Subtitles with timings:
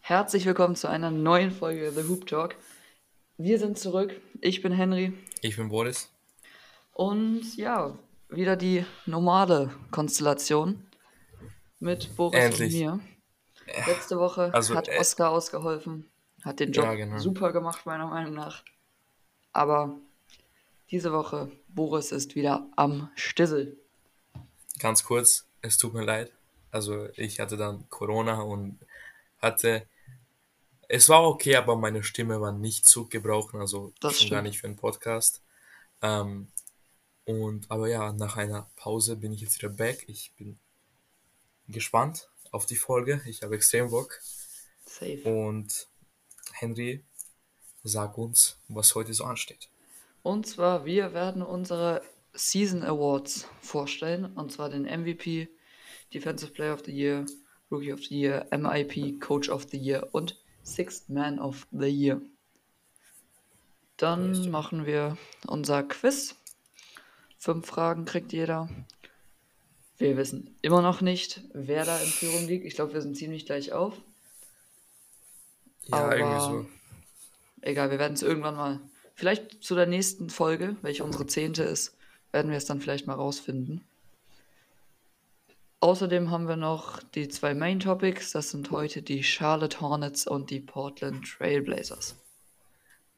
[0.00, 2.56] Herzlich willkommen zu einer neuen Folge The Hoop Talk.
[3.38, 4.12] Wir sind zurück.
[4.40, 5.12] Ich bin Henry.
[5.40, 6.10] Ich bin Boris.
[6.92, 7.96] Und ja,
[8.28, 10.86] wieder die normale Konstellation
[11.80, 12.74] mit Boris Endlich.
[12.74, 13.00] und mir.
[13.86, 16.10] Letzte Woche Also, hat äh, Oscar ausgeholfen,
[16.44, 17.18] hat den Job Ja, genau.
[17.18, 18.62] super gemacht, meiner Meinung nach.
[19.52, 19.96] Aber
[20.92, 23.78] diese Woche, Boris ist wieder am Stissel.
[24.78, 26.30] Ganz kurz, es tut mir leid.
[26.70, 28.78] Also ich hatte dann Corona und
[29.40, 29.86] hatte.
[30.88, 34.60] Es war okay, aber meine Stimme war nicht zu gebrauchen, also Das schon gar nicht
[34.60, 35.40] für einen Podcast.
[36.02, 36.48] Ähm,
[37.24, 40.04] und aber ja, nach einer Pause bin ich jetzt wieder back.
[40.08, 40.58] Ich bin
[41.68, 43.22] gespannt auf die Folge.
[43.24, 44.20] Ich habe extrem Bock.
[44.84, 45.22] Safe.
[45.24, 45.88] Und
[46.52, 47.02] Henry,
[47.82, 49.71] sag uns, was heute so ansteht.
[50.22, 52.02] Und zwar, wir werden unsere
[52.34, 54.26] Season Awards vorstellen.
[54.34, 55.48] Und zwar den MVP,
[56.14, 57.26] Defensive Player of the Year,
[57.70, 62.20] Rookie of the Year, MIP, Coach of the Year und Sixth Man of the Year.
[63.96, 66.36] Dann machen wir unser Quiz.
[67.38, 68.68] Fünf Fragen kriegt jeder.
[69.98, 72.64] Wir wissen immer noch nicht, wer da in Führung liegt.
[72.64, 73.94] Ich glaube, wir sind ziemlich gleich auf.
[75.86, 76.66] Ja, Aber- irgendwie so.
[77.60, 78.80] Egal, wir werden es irgendwann mal.
[79.14, 81.96] Vielleicht zu der nächsten Folge, welche unsere zehnte ist,
[82.32, 83.84] werden wir es dann vielleicht mal rausfinden.
[85.80, 88.30] Außerdem haben wir noch die zwei Main Topics.
[88.32, 92.14] Das sind heute die Charlotte Hornets und die Portland Trailblazers.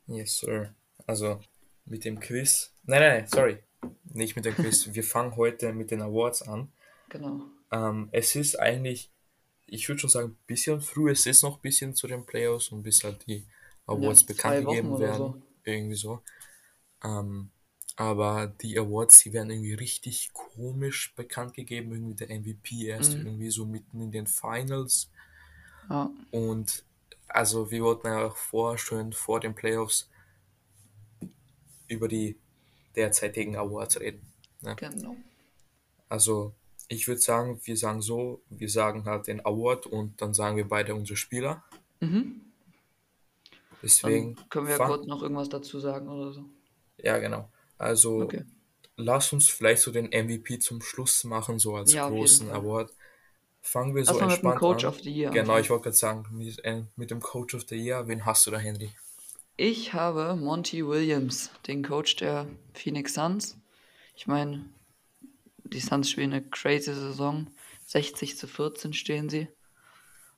[0.07, 0.75] Yes, sir.
[1.07, 1.41] Also
[1.85, 2.73] mit dem Quiz.
[2.85, 3.59] Nein, nein, nein, sorry.
[4.05, 4.89] Nicht mit dem Quiz.
[4.95, 6.73] Wir fangen heute mit den Awards an.
[7.11, 7.43] Genau.
[7.71, 9.11] Ähm, es ist eigentlich,
[9.67, 11.11] ich würde schon sagen, ein bisschen früh.
[11.11, 13.45] Es ist noch ein bisschen zu den Playoffs und bis halt die
[13.87, 15.17] Awards Ja, bekannt gegeben werden.
[15.19, 15.43] so.
[15.65, 16.23] Irgendwie so.
[17.03, 17.51] Ähm,
[17.97, 21.93] aber die Awards, die werden irgendwie richtig komisch bekannt gegeben.
[21.93, 23.27] Irgendwie der MVP erst Mhm.
[23.27, 25.11] irgendwie so mitten in den Finals.
[25.89, 26.85] Ja, Und
[27.29, 30.09] also wir wollten ja auch vorher schon vor den Playoffs
[31.89, 32.37] über die
[32.97, 34.33] derzeitigen Awards reden.
[34.63, 34.75] Ne?
[34.77, 35.17] genau.
[36.09, 36.55] Also
[36.89, 40.69] ich würde sagen, wir sagen so, wir sagen halt den Award und dann sagen wir
[40.69, 41.65] beide unsere Spieler.
[42.01, 42.41] Mhm.
[43.85, 46.45] Deswegen Dann können wir ja kurz noch irgendwas dazu sagen oder so.
[46.99, 47.49] ja genau.
[47.79, 48.45] Also Okay.
[48.97, 52.51] lass uns vielleicht so den MVP zum Schluss machen, so als Ja, großen.
[52.51, 52.93] Award.
[53.63, 54.91] Fangen wir so mal mit dem entspannt Coach an.
[54.91, 57.77] of the Year Genau, ich wollte gerade sagen, mit, äh, mit dem Coach of the
[57.77, 58.91] Year, wen hast du da, Henry?
[59.57, 63.57] Ich habe Monty Williams, den Coach der Phoenix Suns.
[64.17, 64.65] Ich meine,
[65.65, 67.47] die Suns spielen eine crazy Saison.
[67.87, 69.49] 60 zu 14 stehen sie.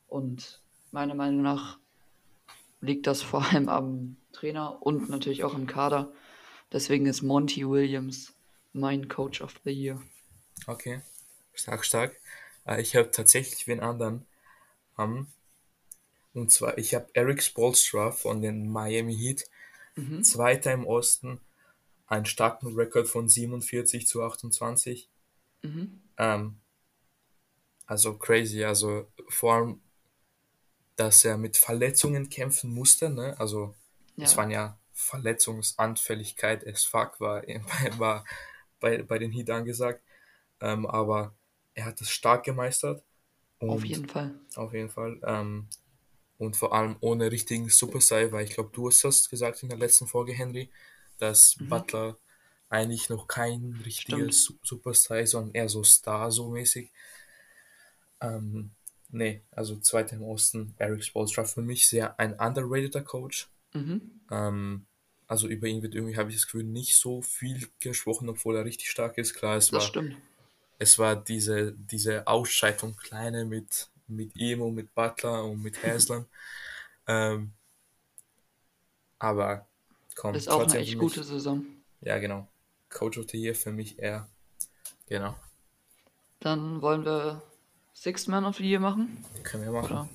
[0.08, 0.60] Und
[0.92, 1.78] meiner Meinung nach
[2.80, 6.12] liegt das vor allem am Trainer und natürlich auch im Kader.
[6.72, 8.34] Deswegen ist Monty Williams
[8.72, 10.02] mein Coach of the Year.
[10.66, 11.00] Okay,
[11.54, 12.16] stark, stark.
[12.66, 14.26] Äh, ich habe tatsächlich wen anderen.
[14.96, 19.44] Und zwar, ich habe Eric Spolstra von den Miami Heat.
[19.94, 20.22] Mhm.
[20.22, 21.40] Zweiter im Osten.
[22.06, 25.08] Einen starken Rekord von 47 zu 28.
[25.62, 26.00] Mhm.
[26.18, 26.56] Ähm,
[27.86, 28.64] also crazy.
[28.64, 29.80] Also vor allem,
[30.96, 33.10] dass er mit Verletzungen kämpfen musste.
[33.10, 33.36] Ne?
[33.38, 33.74] Also
[34.20, 37.42] es Ja, waren ja Verletzungsanfälligkeit as fuck war,
[37.98, 38.24] war
[38.80, 40.02] bei, bei den Heat angesagt.
[40.60, 41.34] Ähm, aber
[41.74, 43.02] er hat es stark gemeistert.
[43.58, 44.34] Und auf jeden Fall.
[44.56, 45.20] auf jeden Fall.
[45.24, 45.68] Ähm,
[46.38, 49.78] und vor allem ohne richtigen Superstar, weil ich glaube, du hast das gesagt in der
[49.78, 50.70] letzten Folge, Henry,
[51.18, 51.68] dass Mhm.
[51.68, 52.18] Butler
[52.68, 54.32] eigentlich noch kein richtiger Stimmt.
[54.32, 56.90] Su- Superstar ist, sondern eher so Star so mäßig.
[58.20, 58.70] Ähm,
[59.16, 63.48] nee, also zweiter im Osten, Eric Spoelstra für mich sehr ein underrateder Coach.
[63.74, 64.20] Mhm.
[64.30, 64.86] Ähm,
[65.28, 68.64] also über ihn wird irgendwie, habe ich das Gefühl, nicht so viel gesprochen, obwohl er
[68.64, 69.34] richtig stark ist.
[69.34, 70.16] Klar, es Das war stimmt.
[70.78, 76.26] es war diese, diese Ausschreitung kleine mit, mit ihm und mit Butler und mit Haslam.
[77.08, 77.52] ähm,
[79.18, 79.66] aber
[80.14, 81.66] komm, Ist auch eine echt gute Saison.
[82.00, 82.48] ja genau,
[82.88, 84.28] Coach of the Year für mich eher,
[85.08, 85.36] genau,
[86.40, 87.42] Dann wollen wir
[87.98, 89.24] Sixth Man of the Year machen.
[89.42, 90.08] können wir machen, Oder?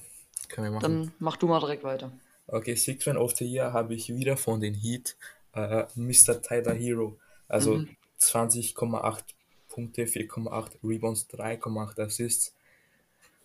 [0.50, 0.82] können wir machen.
[0.84, 2.12] Dann mach du mal direkt weiter.
[2.48, 5.18] Okay, Sixth Man of the Year habe ich wieder von den Heat,
[5.54, 6.42] äh, Mr.
[6.42, 7.18] Tyler Hero,
[7.48, 7.96] also Mhm.
[8.20, 9.24] 20,8
[9.68, 12.54] Punkte, 4,8 Rebounds, 3,8 Assists.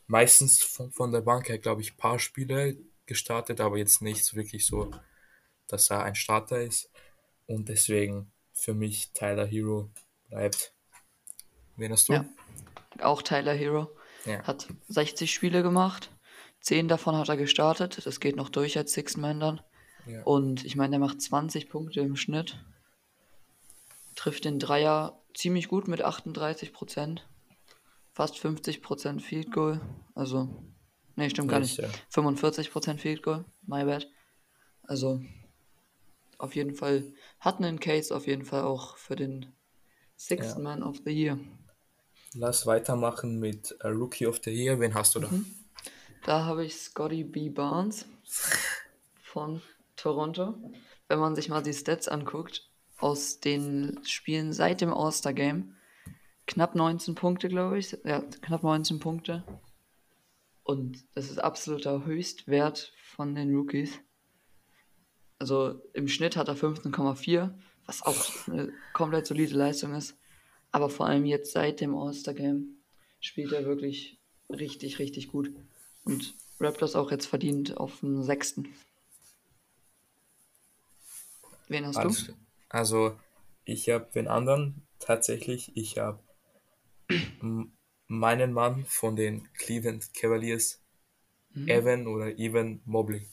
[0.07, 4.35] Meistens von, von der Bank her, glaube ich, ein paar Spiele gestartet, aber jetzt nicht
[4.35, 4.91] wirklich so,
[5.67, 6.91] dass er ein Starter ist.
[7.47, 9.89] Und deswegen für mich Tyler Hero
[10.29, 10.73] bleibt.
[11.77, 12.15] Wen hast du?
[12.15, 12.25] Ja.
[13.01, 13.91] Auch Tyler Hero.
[14.27, 14.43] Ja.
[14.43, 16.11] Hat 60 Spiele gemacht.
[16.61, 18.05] 10 davon hat er gestartet.
[18.07, 19.61] Das geht noch durch als Sixth Man dann.
[20.07, 20.23] Ja.
[20.23, 22.59] Und ich meine, der macht 20 Punkte im Schnitt.
[24.15, 27.21] trifft den Dreier ziemlich gut mit 38%.
[28.13, 29.81] Fast 50% Field Goal.
[30.15, 30.49] Also,
[31.17, 31.79] nee, stimmt gar nicht.
[31.79, 32.23] Nice, ja.
[32.23, 34.09] 45% Field Goal, my bad.
[34.83, 35.21] Also,
[36.39, 39.55] auf jeden Fall hat einen Case auf jeden Fall auch für den
[40.17, 40.63] Sixth Ja.
[40.63, 41.39] Man of the Year.
[42.39, 44.79] Lass weitermachen mit äh, Rookie of the Year.
[44.79, 45.31] Wen hast du da?
[46.23, 47.49] Da habe ich Scotty B.
[47.49, 48.05] Barnes
[49.23, 49.63] von
[49.97, 50.55] Toronto.
[51.09, 52.69] Wenn man sich mal die Stats anguckt,
[52.99, 55.77] aus den Spielen seit dem All-Star-Game,
[56.47, 57.97] knapp 19 Punkte, glaube ich.
[58.05, 59.43] Ja, knapp 19 Punkte.
[60.63, 63.99] Und das ist absoluter Höchstwert von den Rookies.
[65.39, 67.55] Also im Schnitt hat er 15,4,
[67.87, 70.19] was auch eine komplett solide Leistung ist.
[70.77, 72.77] Aber vor allem jetzt seit dem All-Star-Game
[73.19, 74.21] spielt er wirklich
[74.51, 75.51] richtig, richtig gut.
[76.05, 78.69] Und Raptors auch jetzt verdient auf dem sechsten.
[81.69, 82.35] Wen hast Alles du?
[82.69, 83.19] Also,
[83.65, 85.75] ich habe den anderen tatsächlich.
[85.79, 86.21] Ich habe
[88.07, 90.83] meinen Mann von den Cleveland Cavaliers,
[91.55, 91.69] Mhm.
[91.69, 93.27] Evan oder Evan Mobley.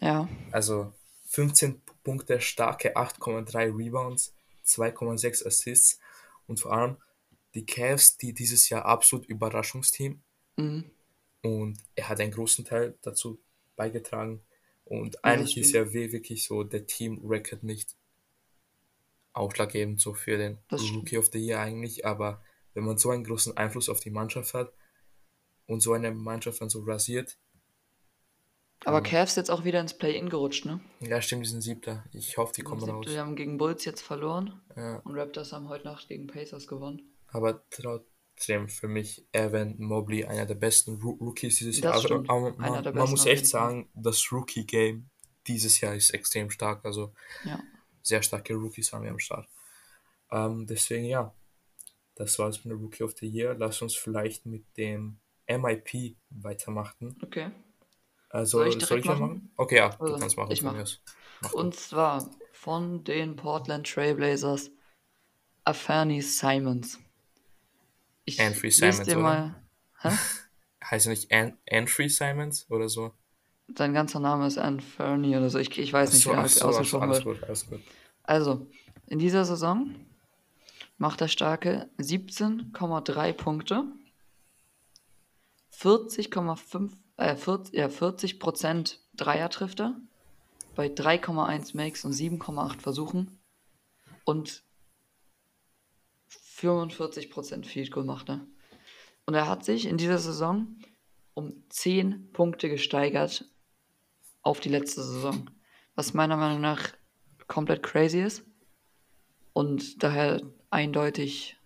[0.00, 0.92] Ja, Also
[1.26, 4.34] 15 Punkte, starke 8,3 Rebounds,
[4.64, 6.00] 2,6 Assists
[6.46, 6.96] und vor allem
[7.54, 10.22] die Cavs, die dieses Jahr absolut Überraschungsteam
[10.56, 10.90] mhm.
[11.42, 13.40] und er hat einen großen Teil dazu
[13.76, 14.40] beigetragen
[14.84, 17.96] und Ja, eigentlich ist ja wirklich so der Team-Record nicht
[19.32, 20.58] ausschlaggebend so für den.
[20.94, 22.42] Rookie of the Year eigentlich, aber
[22.74, 24.72] wenn man so einen großen Einfluss auf die Mannschaft hat
[25.66, 27.38] und so eine Mannschaft dann so rasiert,
[28.86, 30.80] Aber Cavs jetzt auch wieder ins Play-In gerutscht, ne?
[31.00, 32.04] ja stimmt, die sind siebter.
[32.12, 33.06] Ich hoffe, die kommen raus.
[33.08, 34.96] die haben gegen Bulls jetzt verloren Ja.
[35.04, 37.02] und Raptors haben heute Nacht gegen Pacers gewonnen.
[37.28, 42.02] Aber trotzdem für mich Evan Mobley einer der besten Ro Rookies dieses Das Jahr.
[42.02, 42.30] Stimmt.
[42.30, 45.08] aber Einer man, der man besten muss auf echt sagen, das Rookie-Game
[45.46, 46.84] dieses Jahr ist extrem stark.
[46.84, 47.12] Also
[47.44, 47.60] Ja.
[48.02, 49.48] sehr starke Rookies haben wir am Start.
[50.30, 51.34] Ähm, deswegen ja,
[52.16, 53.54] das war's mit der Rookie of the Year.
[53.58, 57.18] Lass uns vielleicht mit dem MIP weitermachen.
[57.22, 57.50] Okay.
[58.34, 59.20] Also Soll ich soll ich machen?
[59.20, 59.50] machen?
[59.56, 60.50] Okay, ja, du Also, kannst machen.
[60.50, 60.84] ich von mach.
[61.52, 61.56] du.
[61.58, 64.72] Und zwar von den Portland Trailblazers
[65.64, 66.98] Afani Simons.
[68.24, 69.22] Ich Anthony Simons, dir oder?
[69.22, 69.62] mal.
[70.00, 70.10] Hä?
[70.90, 73.12] Heißt er nicht An Anthony Simons oder so?
[73.78, 75.58] Sein ganzer Name ist Anthony oder so.
[75.60, 77.38] Ich, ich weiß nicht, Achso, wie er ausgesprochen alles wird.
[77.40, 77.80] gut, alles gut.
[78.24, 78.66] Also,
[79.06, 79.94] in dieser Saison
[80.98, 83.84] macht er starke 17,3 Punkte,
[85.72, 89.96] 40,5, äh, 40, ja, 40 Prozent Dreier trifft er,
[90.74, 93.38] bei 3,1 Makes und 7,8 Versuchen
[94.24, 94.64] und
[96.28, 98.46] 45 Prozent Field Goal macht er.
[99.26, 100.76] Und er hat sich in dieser Saison
[101.34, 103.44] um 10 Punkte gesteigert
[104.42, 105.50] auf die letzte Saison,
[105.94, 106.92] was meiner Meinung nach
[107.46, 108.44] komplett crazy ist
[109.52, 111.56] und daher eindeutig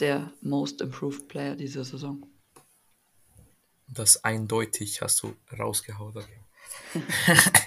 [0.00, 2.26] der most improved Player dieser Saison.
[3.92, 6.16] Das eindeutig hast du rausgehauen.
[6.16, 6.40] Okay.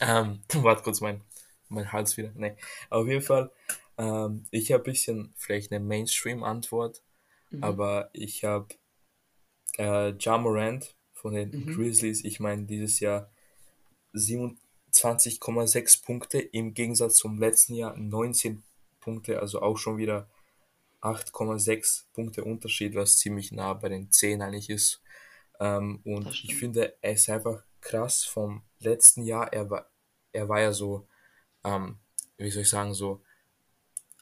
[0.00, 1.22] ähm, warte kurz, mein,
[1.68, 2.32] mein Hals wieder.
[2.34, 2.56] Nee.
[2.90, 3.50] Auf jeden Fall,
[3.96, 7.02] ähm, ich habe ein bisschen vielleicht eine Mainstream-Antwort,
[7.60, 8.68] aber ich habe
[9.78, 13.30] äh, Ja Morant von den Grizzlies, ich meine, dieses Jahr
[14.14, 18.62] 27,6 Punkte im Gegensatz zum letzten Jahr 19
[19.00, 20.28] Punkte, also auch schon wieder
[21.06, 25.02] 8,6 Punkte Unterschied, was ziemlich nah bei den 10 eigentlich ist.
[25.60, 29.52] Ähm, und ich finde, er ist einfach krass vom letzten Jahr.
[29.52, 29.90] Er war,
[30.32, 31.08] er war ja so,
[31.64, 31.98] ähm,
[32.38, 33.22] wie soll ich sagen, so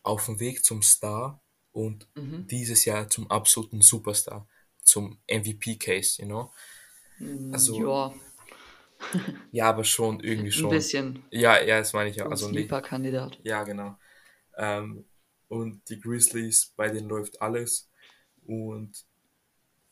[0.03, 1.41] auf dem Weg zum Star
[1.73, 2.49] und Mhm.
[2.51, 4.47] dieses Jahr zum absoluten Superstar,
[4.83, 6.53] zum MVP-Case, you know?
[7.51, 8.13] Also, ja,
[9.51, 10.71] ja, aber schon irgendwie ein schon.
[10.71, 11.25] bisschen.
[11.31, 12.27] Ja, ja, das meine ich ja.
[12.27, 13.39] Ein Also Sleeper-Kandidat.
[13.43, 13.99] ja, genau.
[14.57, 15.07] Ähm,
[15.55, 17.89] und die Grizzlies, bei denen läuft alles.
[18.47, 19.05] Und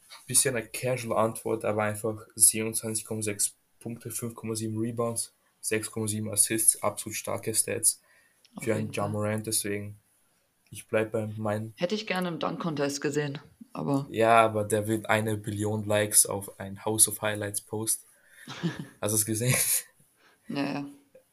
[0.08, 8.00] ein bisschen eine Casual-Antwort, aber einfach 27,6 Punkte, 5,7 Rebounds, 6,7 Assists, absolut starke Stats
[8.56, 8.92] Auf für einen.
[8.92, 9.46] Jamorant.
[9.46, 9.98] Deswegen,
[10.70, 11.72] ich bleibe bei meinem.
[11.76, 13.38] Hätte ich gerne im Dunk-Contest gesehen,
[13.72, 18.04] aber Ja, aber der will eine Billion Likes auf ein House of Highlights Post.
[19.00, 19.54] Hast du es gesehen?
[20.48, 20.86] ja, ja.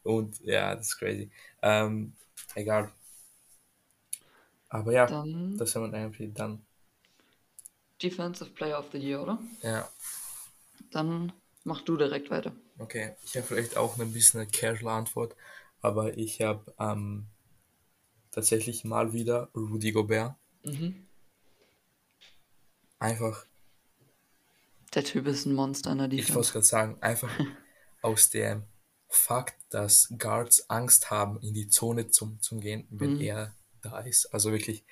[0.03, 1.31] Und ja, das ist crazy.
[1.61, 2.13] Ähm,
[2.55, 2.91] egal.
[4.69, 6.65] Aber ja, Dann das haben wir eigentlich dann.
[8.01, 9.37] Defensive Player of the Year, oder?
[9.61, 9.89] Ja,
[10.91, 11.33] Dann
[11.63, 12.51] mach du direkt weiter.
[12.77, 13.15] okay.
[13.23, 15.35] Ich habe vielleicht auch ein bisschen eine casual Antwort,
[15.81, 17.27] aber ich habe ähm,
[18.31, 20.33] tatsächlich mal wieder Rudy Gobert.
[20.65, 21.07] Mhm.
[22.99, 23.45] Einfach,
[24.93, 26.51] Der Typ ist ein Monster in der ich wollte Defense.
[26.51, 27.39] gerade sagen, einfach
[28.01, 28.63] aus der
[29.09, 33.19] Fakt, dass Guards Angst haben, in die Zone zum, zum gehen, wenn Mhm.
[33.19, 34.27] er da ist.
[34.33, 34.83] Also wirklich,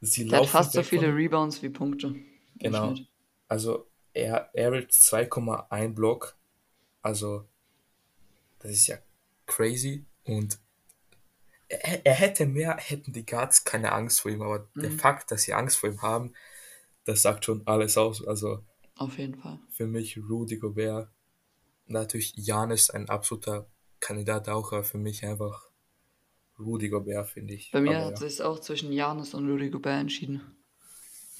[0.00, 1.14] sie Der hat laufen fast so viele.
[1.14, 2.14] Rebounds wie Punkte
[2.58, 2.94] Genau.
[3.48, 6.36] Also er average 2,1 Block.
[7.02, 7.46] Also
[8.58, 8.98] das ist ja
[9.46, 10.04] crazy.
[10.24, 10.58] Und
[11.68, 14.42] er, er hätte mehr, hätten die Guards keine Angst vor ihm.
[14.42, 14.98] Aber der Mhm.
[14.98, 16.32] Fakt, dass sie Angst vor ihm haben,
[17.04, 18.26] das sagt schon alles aus.
[18.26, 18.64] Also
[18.96, 19.58] Auf jeden Fall.
[19.70, 21.08] für mich Rudy Gobert.
[21.86, 23.66] Natürlich Janis ein absoluter
[24.00, 25.70] Kandidat auch, aber für mich einfach
[26.58, 27.70] Rudy Gobert, finde ich.
[27.70, 28.26] Bei mir aber hat ja.
[28.26, 30.40] es auch zwischen Janis und Rudy Gobert entschieden.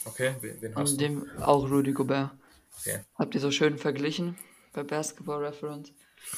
[0.05, 1.05] Okay, wen, wen hast Und du?
[1.05, 2.31] dem auch Rudy Gobert.
[2.81, 3.01] Okay.
[3.17, 4.37] Habt ihr so schön verglichen
[4.73, 5.93] bei Basketball Reference.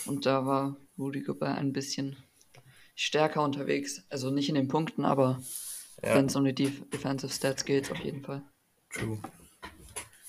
[0.06, 2.16] Und da war Rudy Gobert ein bisschen
[2.94, 4.02] stärker unterwegs.
[4.08, 5.40] Also nicht in den Punkten, aber
[6.02, 6.14] Ja.
[6.14, 8.42] wenn es um die Def Defensive Stats geht, auf jeden Fall.
[8.90, 9.18] True.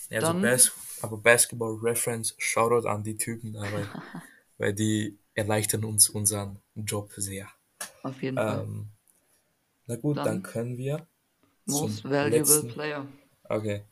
[0.10, 3.88] Ja, also Dann- Bas aber Basketball Reference, Shoutout an die Typen da, weil,
[4.58, 7.48] weil die erleichtern uns unseren Job sehr.
[8.04, 8.62] Auf jeden Fall.
[8.64, 8.88] Ähm,
[9.88, 11.08] na gut, dann, Dann können wir
[11.66, 13.08] Most Valuable letzten- Player.
[13.44, 13.84] Okay.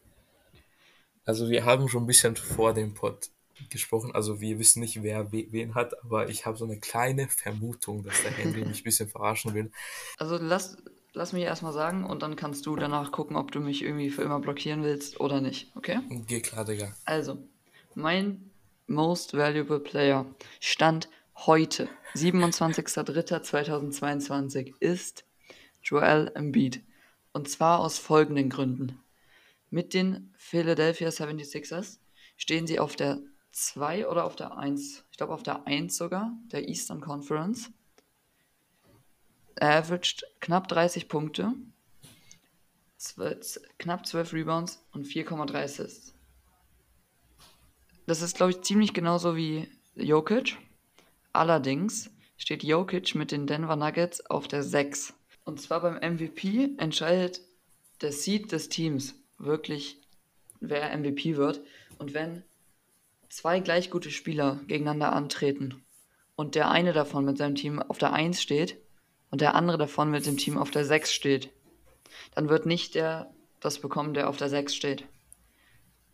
[1.26, 3.30] Also wir haben schon ein bisschen vor dem Pod
[3.70, 7.28] gesprochen, also wir wissen nicht, wer we wen hat, aber ich habe so eine kleine
[7.28, 9.72] Vermutung, dass der Henry mich ein bisschen verarschen will.
[10.20, 10.78] Also lass,
[11.14, 14.22] lass mich erstmal sagen und dann kannst du danach gucken, ob du mich irgendwie für
[14.22, 16.00] immer blockieren willst oder nicht, okay?
[16.28, 16.96] Geh klar, Digga.
[17.06, 17.40] Also,
[17.96, 18.52] mein
[18.86, 20.26] Most Valuable Player
[20.60, 21.10] stand
[21.46, 25.25] heute, 27.03.2022, ist
[25.84, 26.82] Joel Embiid.
[27.32, 29.00] Und zwar aus folgenden Gründen.
[29.70, 32.00] Mit den Philadelphia 76ers
[32.36, 33.20] stehen sie auf der
[33.51, 37.70] 2 oder auf der 1, ich glaube auf der 1 sogar, der Eastern Conference.
[39.56, 41.53] Er averaged knapp 30 Punkte,
[43.77, 46.13] knapp 12 Rebounds und 4,3 Assists.
[48.06, 50.58] Das ist, glaube ich, ziemlich genauso wie Jokic.
[51.38, 55.13] Allerdings steht Jokic mit den Denver Nuggets auf der 6.
[55.44, 57.41] Und zwar beim MVP entscheidet
[58.01, 60.01] der Seed des Teams wirklich,
[60.60, 61.62] wer MVP wird.
[62.00, 62.44] Und wenn
[63.29, 65.84] zwei gleich gute Spieler gegeneinander antreten
[66.36, 68.77] und der eine davon mit seinem Team auf der 1 steht
[69.29, 71.51] und der andere davon mit dem Team auf der 6 steht,
[72.34, 75.06] dann wird nicht der das bekommen, der auf der 6 steht.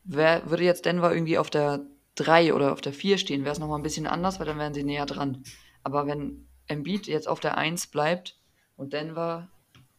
[0.03, 3.59] Wer würde jetzt Denver irgendwie auf der 3 oder auf der 4 stehen, wäre es
[3.59, 5.43] nochmal ein bisschen anders, weil dann wären sie näher dran.
[5.83, 8.39] Aber wenn Embiid jetzt auf der 1 bleibt
[8.77, 9.49] und Denver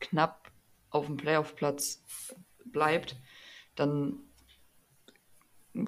[0.01, 0.51] knapp
[0.91, 2.03] auf dem Playoff-Platz
[2.65, 3.17] bleibt,
[3.75, 4.21] dann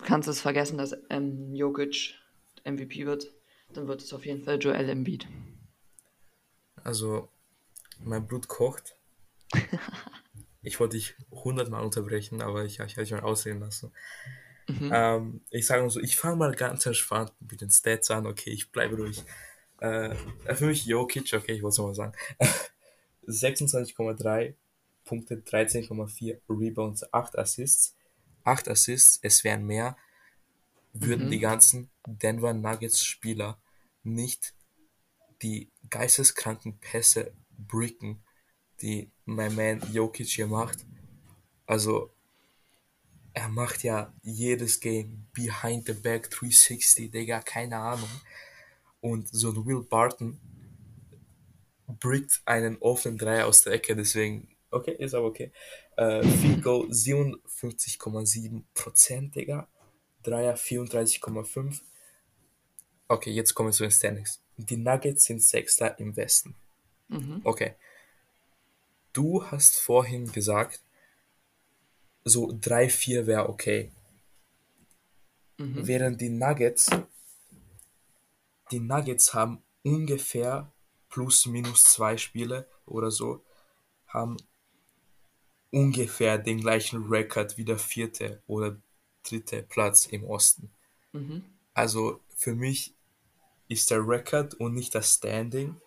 [0.05, 2.15] kannst du es vergessen, dass ähm, Jokic
[2.65, 3.33] MVP wird.
[3.73, 5.29] Dann wird es auf jeden Fall Joel Embiid.
[6.83, 7.29] Also,
[7.99, 8.97] mein Blut kocht.
[10.67, 13.93] Ich wollte dich hundertmal unterbrechen, aber ich, ich habe dich mal ausreden lassen.
[14.69, 14.91] Mhm.
[14.93, 18.27] Ähm, ich sage mal so, ich fange mal ganz entspannt mit den Stats an.
[18.27, 19.23] Okay, ich bleibe ruhig.
[19.81, 20.15] Äh,
[20.55, 22.13] für mich Jokic, okay, ich wollte es nochmal sagen.
[23.27, 24.55] 26,3
[25.05, 27.97] Punkte, 13,4 Rebounds, 8 Assists.
[28.45, 29.97] 8 Assists, es wären mehr,
[30.93, 31.31] würden Mhm.
[31.31, 33.61] die ganzen Denver Nuggets Spieler
[34.03, 34.55] nicht
[35.43, 38.23] die geisteskranken Pässe bricken,
[38.81, 40.87] die mein Man Jokic hier macht.
[41.67, 42.11] Also,
[43.37, 48.09] er macht ja jedes Game behind the back 360, Digga, keine Ahnung.
[49.03, 50.41] Und so ein Will Barton
[51.87, 55.53] brickt einen offenen Dreier aus der Ecke, deswegen, okay, ist aber okay.
[55.99, 59.69] Äh, Field Goal 57,7%, Digga.
[60.23, 61.83] Dreier 34,5.
[63.07, 64.41] Okay, jetzt kommen wir zu den Standings.
[64.57, 66.57] Die Nuggets sind Sechster im Westen.
[67.09, 67.43] Mhm.
[67.45, 67.75] Okay.
[69.13, 70.86] Du hast vorhin gesagt,
[72.27, 73.93] so 3-4 wäre okay.
[75.59, 75.87] Mhm.
[75.87, 76.91] Während die Nuggets,
[78.73, 80.73] die Nuggets haben ungefähr
[81.09, 83.45] plus minus zwei Spiele oder so,
[84.09, 84.37] haben
[85.71, 88.77] ungefähr den gleichen Rekord wie der vierte oder
[89.23, 90.73] dritte Platz im Osten.
[91.13, 91.45] Mhm.
[91.75, 92.95] Also für mich
[93.69, 95.81] ist der Rekord und nicht das Standing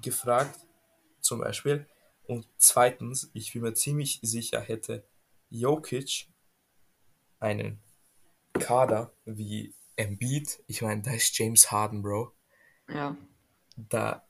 [0.00, 0.58] gefragt,
[1.20, 1.86] zum Beispiel.
[2.24, 5.04] Und zweitens, ich bin mir ziemlich sicher, hätte
[5.50, 6.28] Jokic
[7.38, 7.80] einen
[8.54, 12.32] Kader wie Embiid, ich meine, da ist James Harden, Bro.
[12.88, 13.16] Ja.
[13.76, 14.26] Da,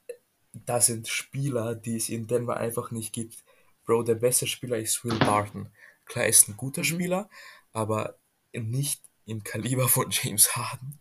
[0.52, 3.44] da sind Spieler, die es in Denver einfach nicht gibt.
[3.84, 5.70] Bro, der beste Spieler ist Will Barton.
[6.06, 6.86] Klar, ist ein guter Mhm.
[6.86, 7.30] Spieler,
[7.72, 8.18] aber
[8.52, 11.00] nicht im Kaliber von James Harden.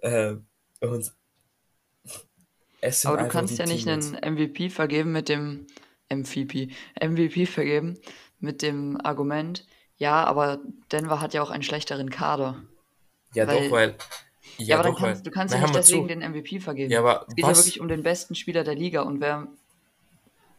[0.00, 0.36] Äh,
[0.80, 1.12] und
[2.80, 5.66] es sind Aber du kannst ja nicht einen MVP vergeben mit dem
[6.10, 7.98] MVP, MVP vergeben
[8.40, 9.66] mit dem Argument,
[9.96, 10.60] ja, aber
[10.92, 12.62] Denver hat ja auch einen schlechteren Kader.
[13.34, 13.94] Ja, weil- doch, weil
[14.58, 16.08] Ja, aber dann doch, kannst, du kannst ja nicht deswegen zu.
[16.08, 16.90] den MVP vergeben.
[16.90, 19.48] Ja, aber es geht ja was- wirklich um den besten Spieler der Liga und wer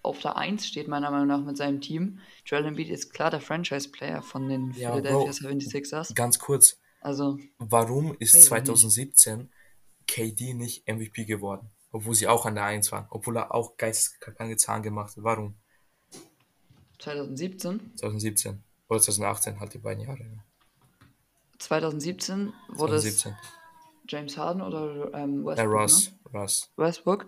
[0.01, 3.41] auf der 1 steht, meiner Meinung nach, mit seinem Team, Joel Embiid ist klar der
[3.41, 5.31] Franchise-Player von den Ja, Philadelphia Bro.
[5.31, 6.13] 76ers.
[6.15, 9.50] Ganz kurz, Also, warum ist Weiß ich 2017
[10.07, 11.69] KD nicht MVP geworden?
[11.91, 13.07] Obwohl sie auch an der 1 waren.
[13.09, 15.24] Obwohl er auch geisteskranke Zahlen gemacht hat.
[15.24, 15.55] Warum?
[17.00, 18.63] 2017, 2017.
[18.89, 20.20] Oder 2018, halt die beiden Jahre.
[20.20, 20.44] ja.
[21.60, 23.36] 2017 wurde es 2017.
[24.08, 26.12] James Harden oder ähm, Westbrook, Äh, Russ.
[26.32, 26.39] Ne?
[26.39, 26.70] Russ.
[26.77, 27.25] Westbrook.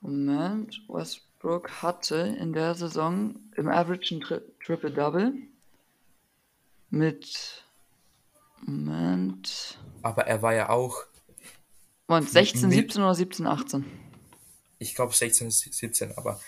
[0.00, 5.34] Moment, Westbrook hatte in der Saison im Average ein Tri Triple-Double
[6.90, 7.64] mit
[8.64, 11.02] Moment, Aber er war ja auch,
[12.08, 13.84] Moment 16, mit- 17 oder 17, 18?
[14.78, 16.40] ich glaube 16, 17, aber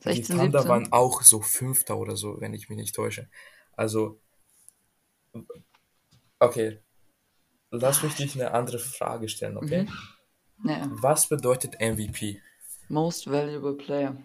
[0.00, 0.68] 16, die Thunder 17?
[0.68, 3.28] waren auch so Fünfter oder so, wenn ich mich nicht täusche.
[3.72, 4.20] Also,
[6.38, 6.80] okay.
[7.70, 9.82] Lass mich dich eine andere Frage stellen, okay?
[9.82, 9.92] Mhm.
[10.62, 12.40] Naja, Was bedeutet MVP?
[12.88, 14.16] Most Valuable Player.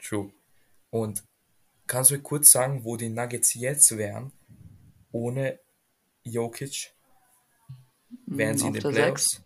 [0.00, 0.32] True.
[0.90, 1.22] Und
[1.86, 4.32] kannst du kurz sagen, wo die Nuggets jetzt wären,
[5.12, 5.60] ohne
[6.24, 6.94] Jokic?
[8.26, 9.42] Wären sie in auf den der Playoffs?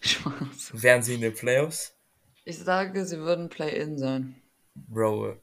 [0.00, 0.72] Spaß.
[0.82, 1.94] Wären sie in den Playoffs?
[2.44, 4.42] Ich sage, sie würden Play-In sein.
[4.74, 5.36] Bro,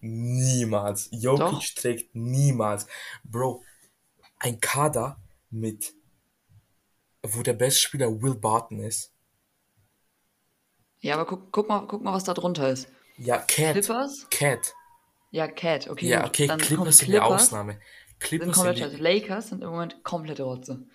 [0.00, 1.08] niemals.
[1.10, 1.62] Jokic Doch.
[1.74, 2.86] trägt niemals.
[3.24, 3.62] Bro,
[4.38, 5.20] ein Kader
[5.50, 5.94] mit,
[7.22, 9.12] wo der beste Spieler Will Barton ist.
[11.00, 12.88] Ja, aber guck, guck, mal, guck mal, was da drunter ist.
[13.18, 13.72] Ja, Cat.
[13.72, 14.26] Clippers?
[14.30, 14.74] Cat.
[15.30, 15.88] Ja, Cat.
[15.88, 17.72] Okay, Ja, okay, Dann Clippers sind die Clippers, Ausnahme.
[17.72, 20.86] Sind Clippers komplett sind die Lakers sind im Moment komplette Rotze.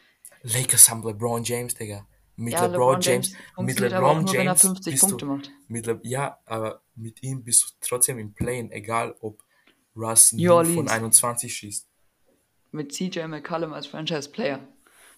[0.41, 2.07] Lakers haben LeBron James, Digga.
[2.39, 5.41] Mit Ja, LeBron, LeBron James, mit LeBron nur, James 50 bist du.
[5.67, 9.43] Mit Le ja, aber mit ihm bist du trotzdem im Play, egal ob
[9.95, 10.89] Russ von Orleans.
[10.91, 11.89] 21 schießt.
[12.71, 14.65] Mit CJ McCollum als Franchise-Player.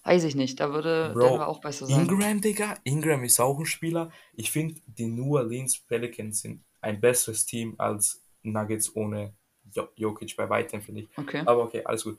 [0.04, 2.00] Weiß ich nicht, da würde Bro, Denver auch besser sein.
[2.00, 4.10] Ingram, Digga, Ingram ist auch ein Spieler.
[4.34, 9.32] Ich finde, die New Orleans Pelicans sind ein besseres Team als Nuggets ohne
[9.72, 11.08] Jo- Jokic bei weitem, finde ich.
[11.16, 11.42] Okay.
[11.46, 12.18] Aber okay, alles gut.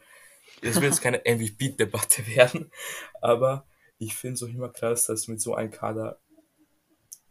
[0.62, 2.72] Es wird jetzt keine MVP-Debatte werden,
[3.22, 3.66] aber
[4.00, 6.20] ich finde es auch immer krass, dass mit so einem Kader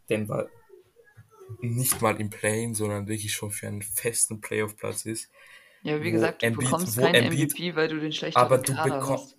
[0.09, 0.49] Denver
[1.61, 5.31] nicht mal im Play, sondern wirklich schon für einen festen Playoff-Platz ist.
[5.83, 8.11] Ja, wie gesagt, du Embiid- bekommst wo keinen Embiid- MVP, weil du den
[8.75, 9.25] du Kader bekommst.
[9.25, 9.37] hast.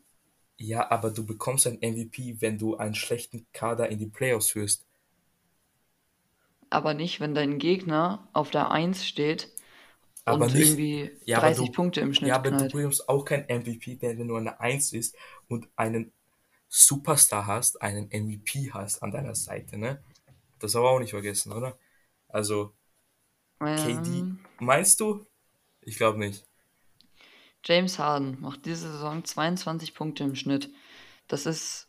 [0.57, 4.85] Ja, aber du bekommst einen MVP, wenn du einen schlechten Kader in die Playoffs führst.
[6.69, 9.49] Aber nicht, wenn dein Gegner auf der 1 steht
[10.25, 12.73] Aber und nicht- irgendwie Ja, aber 30 du- Punkte im Schnitt Ja, aber du knallt.
[12.73, 15.15] bekommst auch keinen MVP, denn wenn du eine 1 ist
[15.47, 16.11] und einen
[16.75, 20.01] Superstar hast, einen MVP hast an deiner Seite, ne?
[20.57, 21.77] Das haben wir auch nicht vergessen, oder?
[22.29, 22.73] Also,
[23.59, 25.23] KD, Ähm, meinst du?
[25.81, 26.43] Ich glaube nicht.
[27.63, 30.73] James Harden macht diese Saison 22 Punkte im Schnitt.
[31.27, 31.87] Das ist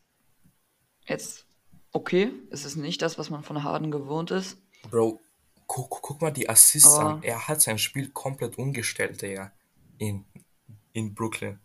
[1.06, 1.46] jetzt
[1.92, 2.30] okay.
[2.50, 4.58] Es ist nicht das, was man von Harden gewohnt ist.
[4.90, 5.18] Bro,
[5.66, 7.22] guck, guck mal die Assists Aber- an.
[7.22, 9.50] Er hat sein Spiel komplett umgestellt, Digga.
[9.96, 10.26] In,
[10.92, 11.58] in Brooklyn.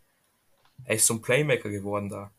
[0.86, 2.32] Er ist zum Playmaker geworden da.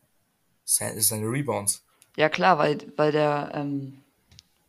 [0.63, 1.83] Sein, seine Rebounds.
[2.17, 3.97] Ja klar, weil, weil der, ähm,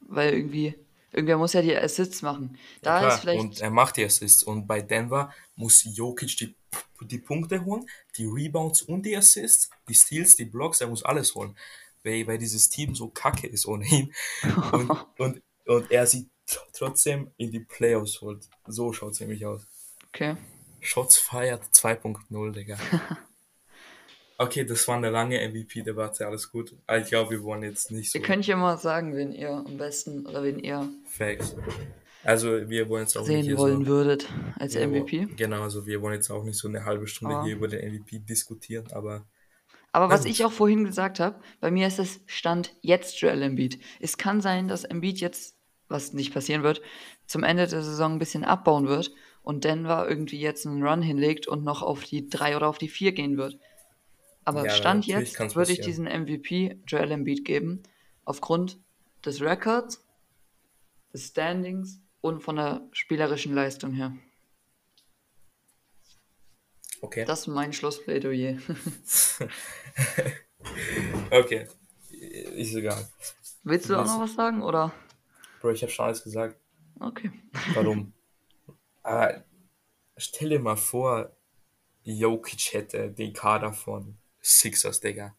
[0.01, 0.75] weil irgendwie,
[1.13, 2.59] irgendwer muss ja die Assists machen.
[2.83, 4.43] Da Klar, ist vielleicht, und er macht die Assists.
[4.43, 6.55] Und bei Denver muss Jokic die,
[7.03, 11.35] die Punkte holen, die Rebounds und die Assists, die Steals, die Blocks, er muss alles
[11.35, 11.57] holen.
[12.05, 14.13] Weil, weil dieses Team so kacke ist ohne ihn.
[14.73, 18.49] Und, und, und er sie tr- trotzdem in die Playoffs holt.
[18.67, 19.65] So schaut es nämlich aus.
[20.09, 20.37] okay.
[20.81, 22.77] Shots feiert 2.0, Digga.
[24.43, 26.75] Okay, das war eine lange MVP-Debatte, alles gut.
[27.01, 29.77] Ich glaube, wir wollen jetzt nicht so Ihr könnt ja mal sagen, wen ihr am
[29.77, 31.55] besten oder wen ihr Facts.
[32.25, 34.29] Also, wir wollen jetzt auch nicht sehen hier wollen so würdet
[34.59, 35.27] als Ja, MVP.
[35.37, 37.81] Genau, also wir wollen jetzt auch nicht so eine halbe Stunde Aber- hier über den
[37.85, 39.27] MVP diskutieren, aber
[39.93, 40.31] Aber was gut.
[40.31, 43.79] ich auch vorhin gesagt habe, bei mir ist es Stand jetzt Joel Embiid.
[44.01, 45.57] Es kann sein, dass Embiid jetzt,
[45.89, 46.81] was nicht passieren wird,
[47.27, 49.11] zum Ende der Saison ein bisschen abbauen wird
[49.43, 52.89] und Denver irgendwie jetzt einen Run hinlegt und noch auf die 3 oder auf die
[52.89, 53.59] 4 gehen wird.
[54.45, 57.83] Aber Ja, Stand jetzt würde ich diesen MVP Joel Embiid geben,
[58.25, 58.79] aufgrund
[59.25, 60.05] des Records,
[61.13, 64.17] des Standings und von der spielerischen Leistung her.
[67.01, 67.25] okay.
[67.25, 68.59] Das ist mein Schlussplädoyer.
[71.31, 71.69] okay.
[72.11, 73.09] Ist egal.
[73.65, 74.93] Willst du auch noch was sagen oder?
[75.61, 76.57] Bro, ich habe schon alles gesagt.
[76.99, 77.31] Okay.
[77.75, 78.13] Warum?
[79.03, 79.45] aber
[80.17, 81.37] stell dir mal vor,
[82.05, 85.35] Jokic hätte den Kader von Sixers, Digga.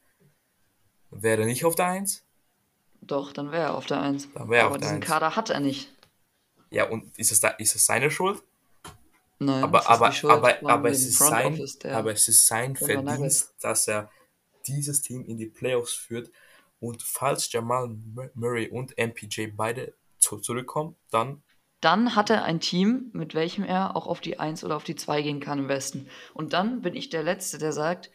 [1.11, 2.23] Wäre er nicht auf der 1?
[3.01, 4.29] Doch, dann wäre er auf der 1.
[4.33, 5.01] Dann wär er Aber auf der diesen.
[5.01, 5.89] Kader hat er nicht.
[6.71, 8.41] Ja, und ist es, da, ist es seine Schuld?
[9.39, 12.75] Nein, Aber, aber, die Schuld aber, aber, es ist sein, aber es ist sein.
[12.75, 14.09] Verdienst, dass er
[14.65, 16.31] dieses Team in die Playoffs führt.
[16.79, 17.95] Und falls Jamal
[18.33, 21.43] Murray und MPJ beide zu zurückkommen, dann.
[21.81, 24.95] Dann hat er ein Team, mit welchem er auch auf die 1 oder auf die
[24.95, 26.07] 2 gehen kann im Westen.
[26.33, 28.09] Und dann bin ich der Letzte, der sagt,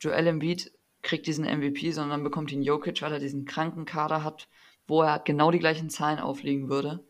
[0.00, 4.48] Joel Embiid kriegt diesen MVP, sondern bekommt ihn Jokic, weil er diesen kranken Kader hat,
[4.86, 7.04] wo er genau die gleichen Zahlen auflegen würde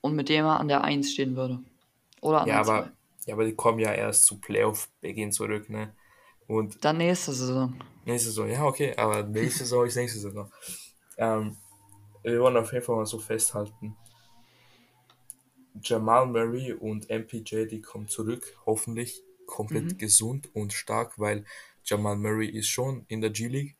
[0.00, 1.60] und mit dem er an der 1 stehen würde.
[2.20, 2.92] Oder an ja, der aber, 2.
[3.26, 5.92] Ja, aber die kommen ja erst zu Playoff-Beginn zurück, ne?
[6.46, 7.74] Und Dann nächste Saison.
[8.04, 10.50] Nächste Saison, ja, okay, aber nächste Saison ist nächste Saison.
[11.16, 11.56] Ähm,
[12.22, 13.96] wir wollen auf jeden Fall mal so festhalten.
[15.82, 19.98] Jamal Murray und MPJ, die kommen zurück, hoffentlich komplett Mhm.
[19.98, 21.44] gesund und stark, weil
[21.86, 23.76] Jamal Murray ist schon in der G-League.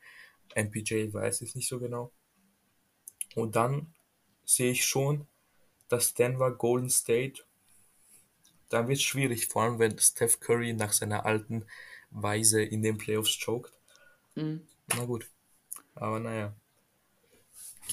[0.55, 2.11] MPJ weiß ich nicht so genau.
[3.35, 3.93] Und dann
[4.45, 5.27] sehe ich schon,
[5.89, 7.43] dass Denver Golden State,
[8.69, 11.65] dann wird es schwierig, vor allem wenn Steph Curry nach seiner alten
[12.09, 13.71] Weise in den Playoffs choked.
[14.35, 14.67] Mhm.
[14.95, 15.29] Na gut.
[15.95, 16.55] Aber naja.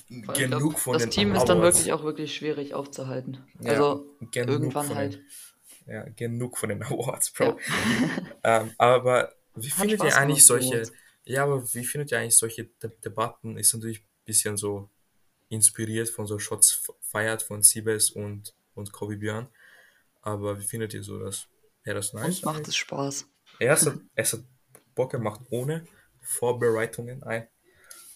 [0.09, 1.79] Genug glaub, von das den Team ist dann Awards.
[1.79, 3.45] wirklich auch wirklich schwierig aufzuhalten.
[3.61, 5.15] Ja, also irgendwann halt.
[5.15, 7.59] Den, ja, genug von den Awards, Bro.
[8.43, 8.61] Ja.
[8.63, 10.93] ähm, aber wie findet Spaß ihr eigentlich solche, Awards.
[11.25, 13.57] ja, aber wie findet ihr eigentlich solche De Debatten?
[13.57, 14.89] Ist natürlich ein bisschen so
[15.49, 19.49] inspiriert von so Shots feiert von Siebes und, und Kobe Björn.
[20.23, 21.47] Aber wie findet ihr so das?
[21.85, 22.27] Wäre das nice?
[22.27, 23.27] Uns macht es Spaß.
[23.59, 24.41] Er hat, er hat
[24.95, 25.87] Bock gemacht ohne
[26.21, 27.47] Vorbereitungen ein.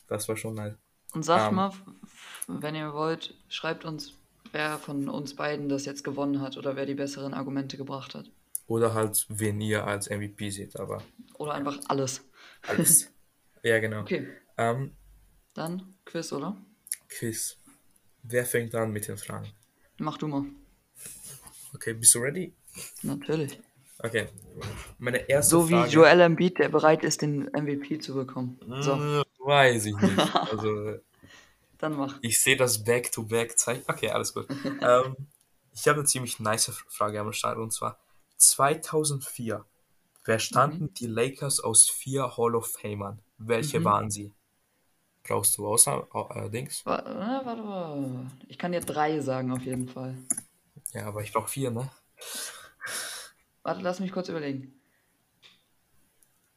[0.08, 0.74] Das war schon nice.
[1.12, 1.54] Und sagt Ähm.
[1.54, 1.72] mal,
[2.46, 4.14] wenn ihr wollt, schreibt uns,
[4.52, 8.30] wer von uns beiden das jetzt gewonnen hat oder wer die besseren Argumente gebracht hat.
[8.68, 11.02] Oder halt, wen ihr als MVP seht, aber
[11.34, 12.22] Oder einfach alles.
[12.66, 13.10] alles.
[13.62, 14.02] ja, genau.
[14.02, 14.92] Okay, Ähm,
[15.54, 16.56] dann Quiz, oder?
[17.08, 17.56] Quiz.
[18.22, 19.48] Wer fängt an mit den Fragen?
[19.98, 20.44] Mach du mal.
[21.74, 22.54] Okay, bist du ready?
[23.02, 23.58] Natürlich.
[24.00, 24.28] Okay.
[24.98, 25.90] Meine erste So wie Frage.
[25.90, 28.58] Joel Embiid, der bereit ist, den MVP zu bekommen.
[28.80, 30.34] So, Hm, Weiß ich nicht.
[30.34, 30.98] Also,
[31.78, 32.18] dann mach.
[32.22, 33.84] ich sehe das Back-to-Back-Zeichen.
[33.88, 34.46] Okay, alles gut.
[34.82, 35.16] ähm,
[35.72, 37.98] ich habe eine ziemlich nice Frage am Start und zwar
[38.38, 39.64] 2004.
[40.24, 43.20] Wer standen die Lakers aus vier Hall of Famern?
[43.38, 43.84] Welche Mhm.
[43.84, 44.32] waren sie?
[45.24, 46.80] Brauchst du außer äh, Dings?
[46.82, 48.30] Äh, Warte mal.
[48.46, 50.16] Ich kann dir drei sagen, auf jeden Fall.
[50.92, 51.90] Ja, aber ich brauche vier, ne?
[53.62, 54.74] Warte, lass mich kurz überlegen.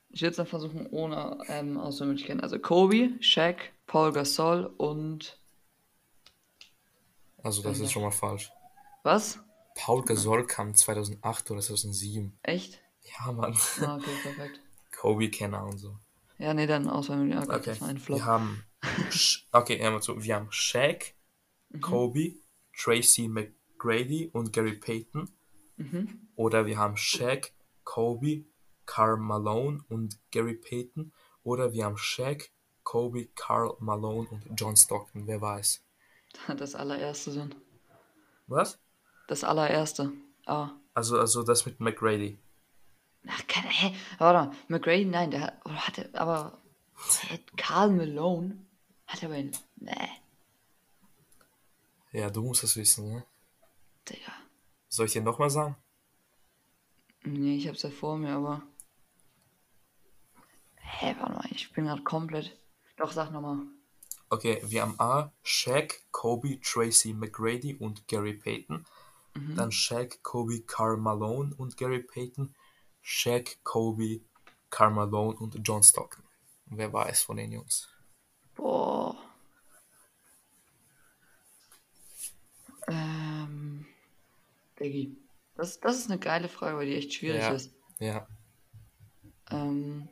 [0.10, 2.42] Ich will jetzt dann versuchen, ohne ähm, auswendig kennen.
[2.42, 5.38] Also Kobe, Shaq, Paul Gasol und
[7.44, 8.52] Also das ist schon mal falsch.
[9.04, 9.40] was?
[9.76, 12.38] Paul Gasol kam 2008 oder 2007.
[12.44, 12.82] Echt?
[13.04, 13.58] Ja, Mann.
[13.82, 14.60] Ah, okay, perfekt.
[14.96, 15.98] Kobe Kenner und so.
[16.38, 17.34] Ja, nee, dann auswendig.
[17.36, 17.66] Ja, Gott, Okay.
[17.72, 18.20] das war ein Flop.
[18.20, 18.64] Wir haben
[19.52, 21.14] okay, einmal so, wir haben Shaq,
[21.70, 21.82] Mhm.
[21.82, 22.34] Kobe,
[22.78, 25.30] Tracy McGrady und Gary Payton.
[25.78, 26.28] Mhm.
[26.36, 27.54] Oder wir haben Shaq,
[27.86, 28.44] Kobe,
[28.86, 31.14] Karl Malone und Gary Payton.
[31.44, 32.52] Oder wir haben Shaq,
[32.84, 35.28] Kobe, Karl Malone und John Stockton.
[35.28, 35.82] Wer weiß?
[36.58, 37.56] Das allererste dann.
[38.48, 38.80] Was?
[39.28, 40.12] Das allererste.
[40.46, 40.72] Ah.
[40.94, 42.38] Also, also das mit McGrady.
[43.28, 43.96] Ach, keine, hä?
[44.18, 44.58] Warte mal.
[44.68, 46.62] McGrady, nein, der hat, hatte, aber
[47.30, 48.66] hä, Karl Malone
[49.08, 50.10] hat aber einen, nee,
[52.12, 53.26] Ja, du musst das wissen, ne?
[54.10, 54.34] Digga.
[54.90, 55.76] Soll ich dir nochmal sagen?
[57.24, 58.64] Nee, ich hab's ja vor mir, aber.
[60.76, 62.58] Hä, warte mal, ich bin gerade komplett.
[62.98, 63.66] Doch, sag nochmal.
[64.30, 68.86] Okay, wir haben A, Shaq, Kobe, Tracy McGrady und Gary Payton.
[69.34, 72.54] Dann Shaq, Kobe, Karl Malone und Gary Payton.
[73.02, 74.22] Shaq, Kobe,
[74.70, 76.24] Karl Malone und John Stockton.
[76.66, 77.88] Wer war es von den Jungs?
[78.56, 79.16] Boah.
[82.88, 83.86] Ähm.
[84.80, 85.18] Diggi.
[85.56, 87.52] Das, das ist eine geile Frage, weil die echt schwierig Ja.
[87.52, 87.74] ist.
[88.00, 88.28] Ja,
[89.50, 90.10] Ähm.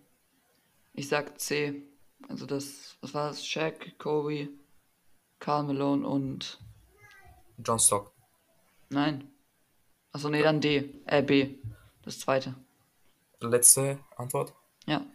[0.93, 1.83] Ich sag C.
[2.27, 3.45] Also das, was war das?
[3.45, 4.49] Shaq, Kobe,
[5.39, 6.59] Karl Malone und.
[7.57, 8.18] John Stockton.
[8.89, 9.29] Nein.
[10.11, 10.95] Achso, nee, dann D.
[11.05, 11.55] Äh, B.
[12.03, 12.55] Das zweite.
[13.39, 14.53] Letzte Antwort?
[14.85, 15.05] Ja.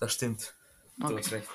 [0.00, 0.54] Das stimmt.
[0.98, 1.16] Du Okay.
[1.18, 1.48] hast recht.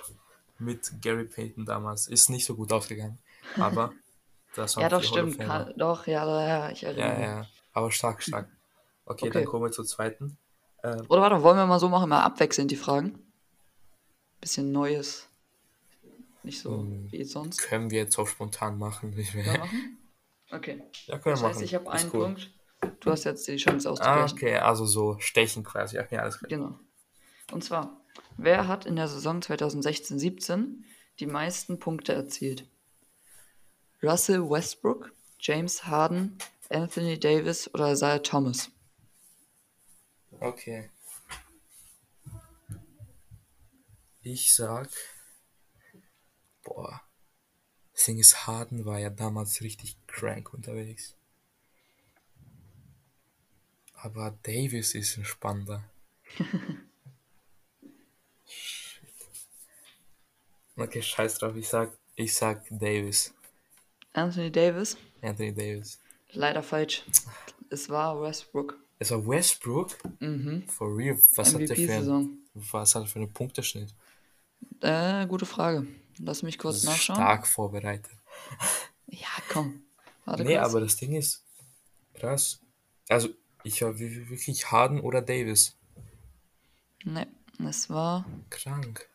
[0.60, 2.08] Mit Gary Payton damals.
[2.08, 3.20] Ist nicht so gut ausgegangen.
[3.58, 3.94] Aber
[4.56, 5.40] das war Ja, doch, stimmt.
[5.40, 7.26] Karl, doch, ja, ja, ich erinnere Ja, mich.
[7.26, 7.48] ja.
[7.74, 8.50] Aber stark, stark.
[9.06, 9.30] Okay, Okay.
[9.40, 10.38] dann kommen wir zur zweiten.
[10.84, 13.20] Ähm, Oder warte, wollen wir mal so machen, mal abwechselnd die Fragen?
[14.42, 15.28] Bisschen Neues.
[16.44, 17.12] Nicht so Hm.
[17.12, 17.60] wie sonst.
[17.62, 19.12] können wir jetzt auch spontan machen.
[19.12, 19.46] Nicht mehr.
[19.46, 19.98] Wir machen?
[20.52, 20.82] Okay.
[21.06, 21.66] Ja, können Das wir heißt, machen.
[21.66, 22.26] ich habe einen cool.
[22.26, 22.54] Punkt.
[23.02, 24.38] Du hast jetzt die Chance Ah, auszugleichen.
[24.38, 26.00] okay, also so stechen quasi.
[26.00, 26.50] Okay, alles klar.
[26.50, 26.80] Genau.
[27.52, 28.00] Und zwar,
[28.38, 30.84] wer hat in der Saison 2016-17
[31.20, 32.70] die meisten Punkte erzielt?
[34.04, 36.38] Russell Westbrook, James Harden,
[36.70, 38.70] Anthony Davis oder Isaiah Thomas?
[40.40, 40.92] Okay.
[44.22, 44.90] Ich sag.
[46.64, 47.02] Boah.
[48.06, 51.16] Ding ist, Harden war ja damals richtig crank unterwegs.
[53.94, 55.84] Aber Davis ist ein spannender.
[58.46, 59.08] Shit.
[60.80, 61.56] Okay, scheiß drauf.
[61.56, 63.34] Ich sag, ich sag Davis.
[64.14, 64.96] Anthony Davis.
[65.24, 66.00] Anthony Davis.
[66.34, 67.04] Leider falsch.
[67.72, 68.78] Es war Westbrook.
[69.00, 69.98] Es war Westbrook?
[70.20, 70.68] Mhm.
[70.68, 71.18] For real?
[71.34, 73.92] Was hat, der für einen, was hat er für einen Punkteschnitt?
[74.82, 75.88] Äh, gute Frage.
[76.20, 77.18] Lass mich kurz nachschauen.
[77.18, 78.12] Stark vorbereitet.
[79.08, 79.87] Ja, komm.
[80.28, 81.44] Warte Nee, aber das Ding ist
[82.14, 82.60] krass.
[83.10, 83.30] Also,
[83.64, 85.76] ich war wi- wirklich Harden oder Davis.
[87.04, 87.26] Nee,
[87.68, 88.26] es war.
[88.50, 89.10] Krank.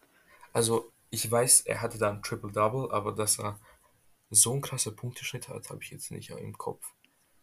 [0.52, 3.58] Also, ich weiß, er hatte da ein Triple-Double, aber dass er
[4.30, 6.84] so einen krassen Punkteschnitt hat, habe ich jetzt nicht im Kopf.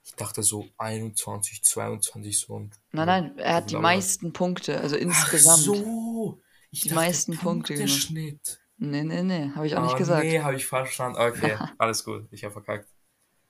[0.03, 4.95] Ich dachte so 21, 22 so ein Nein, nein, er hat die meisten Punkte, also
[4.95, 5.59] Ach insgesamt.
[5.61, 6.41] so.
[6.71, 7.89] Ich Die dachte, meisten Punkte gemacht.
[7.89, 8.59] Punkteschnitt.
[8.77, 10.23] Nee, nee, nee, habe ich auch nicht Ah, gesagt.
[10.23, 11.19] Nee, habe ich falsch verstanden.
[11.19, 12.27] Okay, alles gut.
[12.31, 12.89] Ich habe verkackt.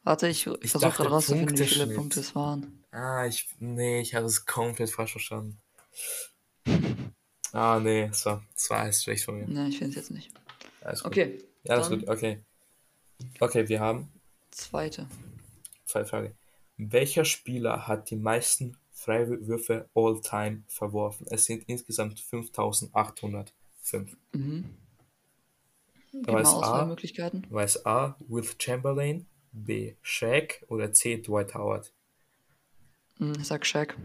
[0.10, 1.86] Warte, ich, Ich versuche gerade rauszufinden, wie viele.
[1.94, 2.84] Punkte es waren.
[2.90, 3.48] Ah, ich.
[3.60, 5.60] Nee, ich hatte es komplett falsch verstanden.
[7.52, 9.46] Ah, nee, es war, es war alles schlecht von mir.
[9.48, 10.32] Nee, ich finde es jetzt nicht.
[10.82, 11.12] Alles gut.
[11.12, 12.44] Okay, Ja, alles gut, okay.
[13.40, 14.12] Okay, wir haben
[14.50, 15.06] zweite.
[15.86, 16.36] zwei Fragen.
[16.78, 21.28] Welcher Spieler hat die meisten Freiwürfe all-time verworfen?
[21.30, 24.18] Es sind insgesamt 5805.
[24.34, 24.66] Mhm.
[26.14, 27.46] Ist A, Auswahlmöglichkeiten.
[27.52, 28.16] war es A.
[28.28, 29.96] Will Chamberlain, B.
[30.02, 31.18] Shaq oder C.
[31.22, 31.92] Dwight Howard?
[33.18, 33.96] Hm, Ich sag Shaq.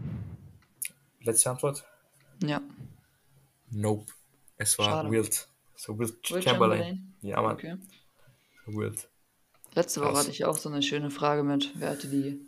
[1.21, 1.85] Letzte Antwort?
[2.43, 2.61] Ja.
[3.71, 4.11] Nope.
[4.57, 5.11] Es war Schade.
[5.11, 5.47] Wilt.
[5.75, 6.79] So Wilt Will Chamberlain.
[6.79, 7.13] Chamberlain?
[7.21, 7.55] Ja, Mann.
[7.55, 7.77] Okay.
[8.67, 9.09] Wilt.
[9.73, 12.47] Letzte Woche hatte ich auch so eine schöne Frage mit, wer hatte die,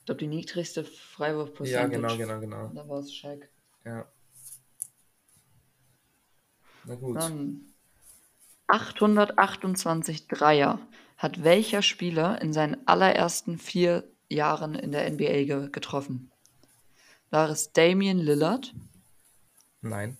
[0.00, 2.68] ich glaube, die niedrigste Freiwurf Ja, genau, genau, genau.
[2.74, 3.48] Da war es Shaq.
[3.84, 4.06] Ja.
[6.84, 7.16] Na gut.
[7.16, 7.71] Dann
[8.72, 10.78] 828 Dreier
[11.18, 16.30] hat welcher Spieler in seinen allerersten vier Jahren in der NBA ge getroffen?
[17.30, 18.72] War es Damian Lillard,
[19.82, 20.16] Nein.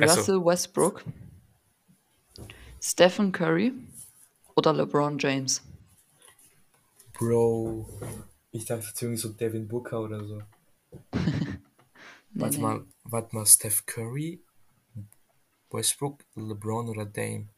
[0.00, 0.20] Ach so.
[0.20, 1.04] Russell Westbrook,
[2.80, 3.72] Stephen Curry
[4.54, 5.62] oder LeBron James?
[7.14, 7.88] Bro.
[8.52, 10.42] Ich dachte jetzt irgendwie so Devin Booker oder so.
[12.30, 12.62] Nee, warte nee.
[12.62, 14.44] mal, warte mal, Steph Curry,
[15.70, 17.48] Westbrook, LeBron oder Dame?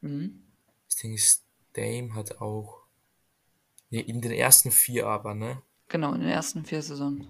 [0.00, 0.42] Mhm.
[0.86, 1.44] Das Ding ist,
[1.74, 2.82] Dame hat auch.
[3.90, 5.62] Nee, in den ersten vier aber, ne?
[5.88, 7.28] Genau, in den ersten vier Saisonen.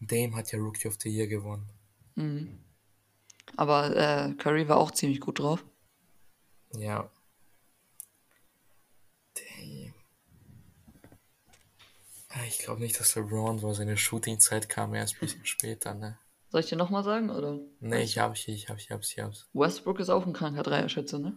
[0.00, 1.68] Dame hat ja Rookie of the Year gewonnen.
[3.56, 5.64] Aber äh, Curry war auch ziemlich gut drauf.
[6.74, 7.10] Ja.
[9.34, 9.94] Dame.
[12.28, 16.18] Ah, Ich glaube nicht, dass LeBron, wo seine Shooting-Zeit kam, erst ein bisschen später, ne?
[16.50, 17.30] Soll ich dir nochmal sagen?
[17.30, 17.58] Oder?
[17.80, 19.48] Ne, ich hab, ich, ich hab, ich hab's, ich hab's.
[19.52, 21.32] Westbrook ist auch ein kranker Dreierschütze, ne?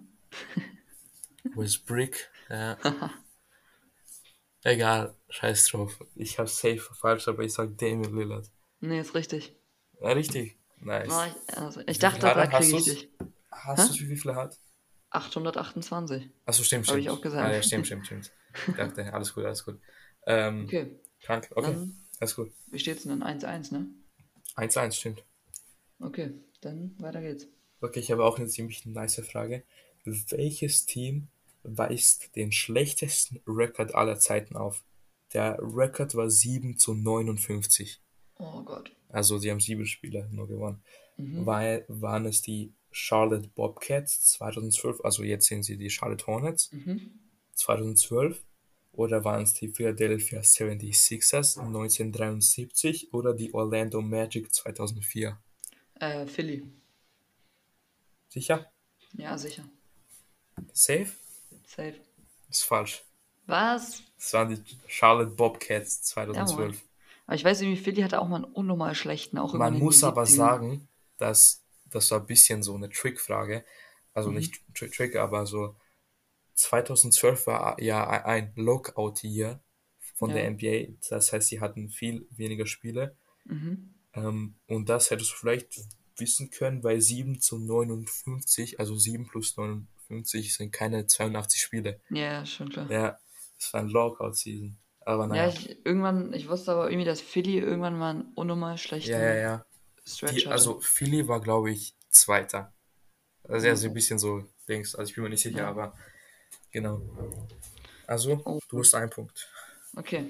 [1.55, 2.77] Westbrick, ja.
[4.63, 5.99] Egal, scheiß drauf.
[6.15, 8.49] Ich hab's safe falsch, aber ich sag Damian Lillard.
[8.79, 9.55] Nee, ist richtig.
[10.01, 10.57] Ja, richtig.
[10.79, 11.11] Nice.
[11.11, 12.35] Ah, ich, also, ich dachte, da?
[12.51, 13.09] Hast kriege ich dich.
[13.51, 14.57] Hast du wie viel er hat?
[15.11, 16.29] 828.
[16.45, 17.01] Achso, stimmt, Hab stimmt.
[17.01, 17.47] ich auch gesagt.
[17.47, 18.31] Ah, ja, stimmt, stimmt, stimmt.
[18.67, 19.79] Ich dachte, alles gut, alles gut.
[20.25, 22.51] Ähm, Okay, krank, okay, Dann- alles gut.
[22.67, 23.39] wie steht's denn dann?
[23.39, 23.87] 1-1, ne?
[24.55, 25.23] 1-1, stimmt.
[25.99, 27.47] Okay, dann weiter geht's.
[27.81, 29.63] Okay, ich habe auch eine ziemlich nice Frage.
[30.05, 31.27] Welches Team
[31.63, 34.83] weist den schlechtesten Rekord aller Zeiten auf?
[35.33, 38.01] Der Rekord war 7 zu 59.
[38.37, 38.91] Oh Gott.
[39.09, 40.81] Also sie haben sieben Spiele nur gewonnen.
[41.17, 41.45] Mhm.
[41.45, 47.19] War, waren es die Charlotte Bobcats 2012, also jetzt sind sie die Charlotte Hornets Mhm.
[47.55, 48.43] 2012
[48.93, 55.37] oder waren es die Philadelphia 76ers 1973 oder die Orlando Magic 2004?
[55.99, 56.63] Äh, Philly.
[58.27, 58.69] Sicher?
[59.13, 59.63] Ja, sicher.
[60.73, 61.13] Safe?
[61.65, 61.99] Safe.
[62.49, 63.03] Ist falsch.
[63.47, 64.03] Was?
[64.17, 65.99] Das waren die Charlotte Bobcats
[66.33, 66.75] Ja, 2012.
[66.77, 66.81] Mann.
[67.25, 69.37] Aber ich weiß irgendwie, Philly hatte auch mal einen unnormal schlechten.
[69.37, 70.35] Auch Man muss aber 70ern.
[70.35, 73.63] sagen, dass das war ein bisschen so eine Trickfrage.
[74.13, 74.35] Also Mhm.
[74.37, 75.75] nicht Tri- Trick, aber so
[76.55, 79.61] 2012 war ja ein Lockout-Year
[80.15, 80.35] von Ja.
[80.35, 80.93] der NBA.
[81.09, 83.15] Das heißt, sie hatten viel weniger Spiele.
[83.45, 83.93] Mhm.
[84.13, 85.79] Ähm, und das hättest du vielleicht
[86.17, 91.99] wissen können, bei 7 zu 59, also 7 plus 59 sind keine 82 Spiele.
[92.09, 92.89] Ja, schon klar.
[92.91, 93.19] Ja,
[93.57, 94.77] das war ein Lockout-Season.
[95.05, 95.47] Aber Ja, naja.
[95.49, 99.35] ich, irgendwann, ich wusste aber irgendwie, dass Philly irgendwann mal einen unnormal schlechten Ja, ja,
[99.35, 99.65] ja.
[100.05, 100.51] Stretch Die, hatte.
[100.51, 102.73] also Philly war, glaube ich, Zweiter.
[103.43, 104.95] Also ja, so ein bisschen so Dings.
[104.95, 105.69] Also ich bin mir nicht sicher, Ja.
[105.69, 105.97] aber
[106.73, 107.01] genau.
[108.05, 108.59] Also, Oh.
[108.67, 109.47] du hast einen Punkt.
[109.95, 110.25] Okay.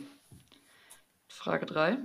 [1.28, 1.98] Frage 3.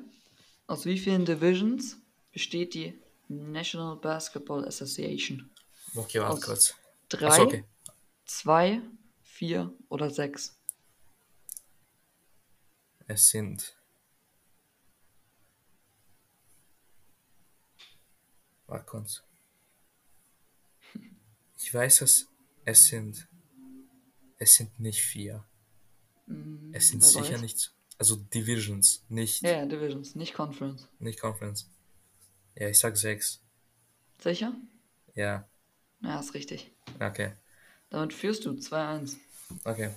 [0.66, 1.96] Aus wie vielen Divisions
[2.33, 2.98] besteht die
[3.29, 5.51] National Basketball Association.
[5.94, 6.74] Okay, warte Aus kurz.
[7.11, 7.64] Drei, Achso, okay.
[8.24, 8.81] zwei,
[9.22, 10.55] vier oder sechs?
[13.07, 13.74] Es sind.
[18.66, 19.22] Warte kurz.
[21.57, 22.27] Ich weiß, dass
[22.64, 23.27] es sind.
[24.38, 25.44] Es sind nicht vier.
[26.72, 27.40] Es sind sicher weiß.
[27.40, 27.72] nicht.
[27.98, 30.87] Also Divisions, nicht, Ja, ja, Divisions, nicht Conference.
[31.01, 31.68] nicht Conference.
[32.55, 33.40] Ja, ich sag sechs.
[34.22, 34.55] Sicher?
[35.14, 35.48] Ja,
[36.01, 36.70] Ja, ist richtig.
[37.01, 37.33] okay.
[37.90, 39.16] Damit führst du 2-1.
[39.64, 39.90] Okay.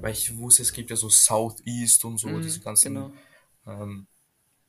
[0.00, 3.12] Weil ich wusste, es gibt ja so Southeast und so, Mhm, diese ganzen, genau.
[3.66, 4.06] ähm,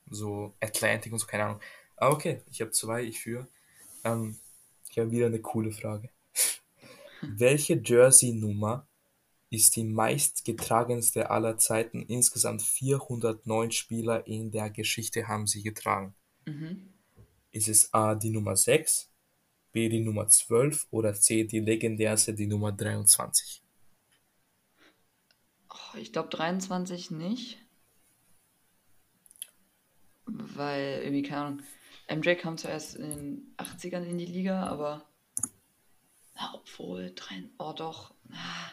[0.10, 1.62] so Atlantic und so, keine Ahnung.
[1.98, 3.48] Aber okay, ich habe zwei, ich führe.
[4.04, 4.38] Ähm,
[4.90, 6.10] ich habe wieder eine coole Frage.
[7.22, 8.88] Welche Jersey-Nummer
[9.56, 12.04] ist die meistgetragenste aller Zeiten?
[12.04, 16.16] Insgesamt 409 Spieler in der Geschichte haben sie getragen.
[16.46, 16.94] Mhm.
[17.52, 19.10] Ist es A die Nummer 6,
[19.72, 23.64] B die Nummer 12 oder C die legendärste, die Nummer 23?
[25.70, 27.62] Oh, ich glaube 23 nicht.
[30.26, 31.62] Weil irgendwie, keine Ahnung.
[32.10, 35.06] MJ kam zuerst in den 80ern in die Liga, aber.
[36.36, 38.14] Na, obwohl, drei, oh doch.
[38.32, 38.72] Ah,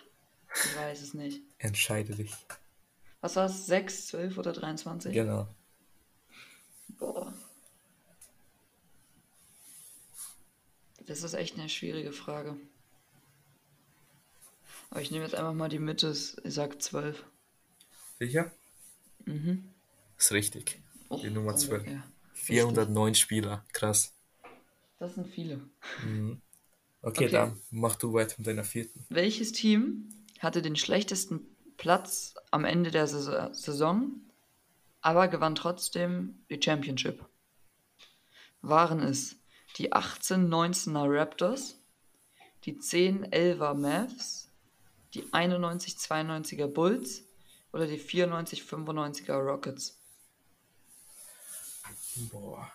[0.54, 1.42] ich weiß es nicht.
[1.58, 2.32] Entscheide dich.
[3.20, 3.66] Was war es?
[3.66, 5.12] 6, 12 oder 23?
[5.12, 5.48] Genau.
[6.98, 7.32] Boah.
[11.06, 12.56] Das ist echt eine schwierige Frage.
[14.90, 17.24] Aber ich nehme jetzt einfach mal die Mitte, ich sag 12.
[18.18, 18.52] Sicher?
[19.24, 19.70] Mhm.
[20.18, 20.80] Ist richtig.
[21.08, 21.82] Oh, Die Nummer 12.
[21.82, 22.02] ungefähr.
[22.34, 23.64] 409 Spieler.
[23.72, 24.14] Krass.
[24.98, 25.60] Das sind viele.
[26.04, 26.36] Okay,
[27.02, 27.28] Okay.
[27.28, 29.04] dann mach du weiter mit deiner vierten.
[29.08, 30.08] Welches Team
[30.42, 34.20] hatte den schlechtesten Platz am Ende der Saison-
[35.04, 37.26] aber gewann trotzdem die Championship?
[38.60, 39.36] Waren es
[39.76, 41.76] die 18-19er Raptors,
[42.64, 44.48] die 10-11er Mavs,
[45.14, 47.24] die 91-92er Bulls
[47.72, 49.98] oder die 94-95er Rockets?
[52.30, 52.70] Boah.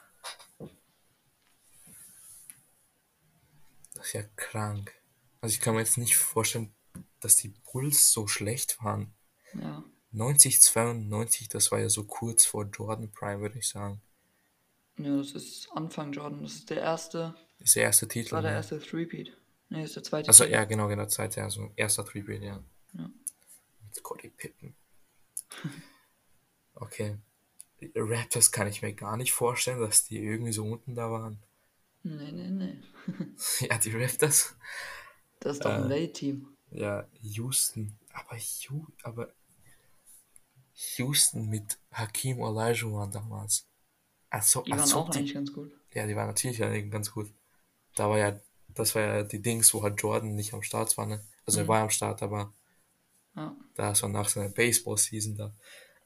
[3.93, 4.93] Das ist ja krank.
[5.39, 6.73] Also ich kann mir jetzt nicht vorstellen,
[7.19, 9.13] dass die Bulls so schlecht waren.
[9.53, 14.01] Ja, 90, 92, das war ja so kurz vor Jordan Prime, würde ich sagen.
[14.97, 16.43] ja das ist Anfang Jordan.
[16.43, 18.31] Das ist der erste, Das ist der erste Titel.
[18.31, 18.57] war der ne?
[18.57, 19.35] erste Threepeat.
[19.69, 20.29] Ne, ist der zweite.
[20.29, 20.55] Also Titel.
[20.55, 22.63] ja, genau, genau, zweite, also erster Tribute, ja.
[22.93, 23.09] Ja.
[23.83, 24.75] Mit Scottie Pippen.
[26.79, 27.17] Okay.
[27.95, 31.41] Raptors kann ich mir gar nicht vorstellen, dass die irgendwie so unten da waren.
[32.03, 32.77] Nee, nee, nee.
[33.67, 34.55] ja, die Raptors.
[35.39, 36.55] Das ist doch ein Äh, Late-Team.
[36.71, 37.97] Ja, Houston.
[38.13, 39.33] Aber, Hu aber
[40.97, 43.67] Houston mit Hakim Olajuwon damals.
[44.29, 45.71] Also, Die waren als ob auch eigentlich ganz gut.
[45.93, 47.33] Ja, die waren natürlich ja ganz gut.
[47.95, 51.05] Da war ja, das war ja die Dings, wo halt Jordan nicht am Start war,
[51.05, 51.25] ne?
[51.45, 51.67] Also er Mhm.
[51.69, 52.53] war am Start, aber
[53.35, 53.55] Ja.
[53.75, 55.55] da war nach seiner Baseball-Season da.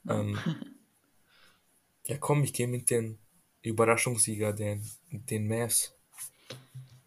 [0.08, 0.38] Ähm,
[2.06, 3.18] ja, komm, ich gehe mit den
[3.62, 5.94] Überraschungssieger, den, den Mavs.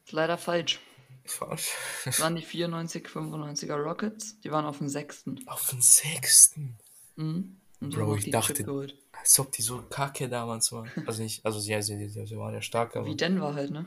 [0.06, 0.80] Ist leider falsch.
[1.26, 1.72] Falsch.
[2.06, 4.40] Das waren die 94, 95er Rockets.
[4.42, 5.46] Die waren auf dem sechsten.
[5.48, 6.78] Auf den sechsten.
[7.16, 7.58] Mhm.
[7.82, 8.66] Und so Bro, ich dachte-.
[9.12, 10.90] Als ob die so kacke damals waren.
[11.06, 13.08] Also nicht, also ja, sie, sie, sie waren ja stark, aber.
[13.08, 13.86] Wie Denver halt, ne?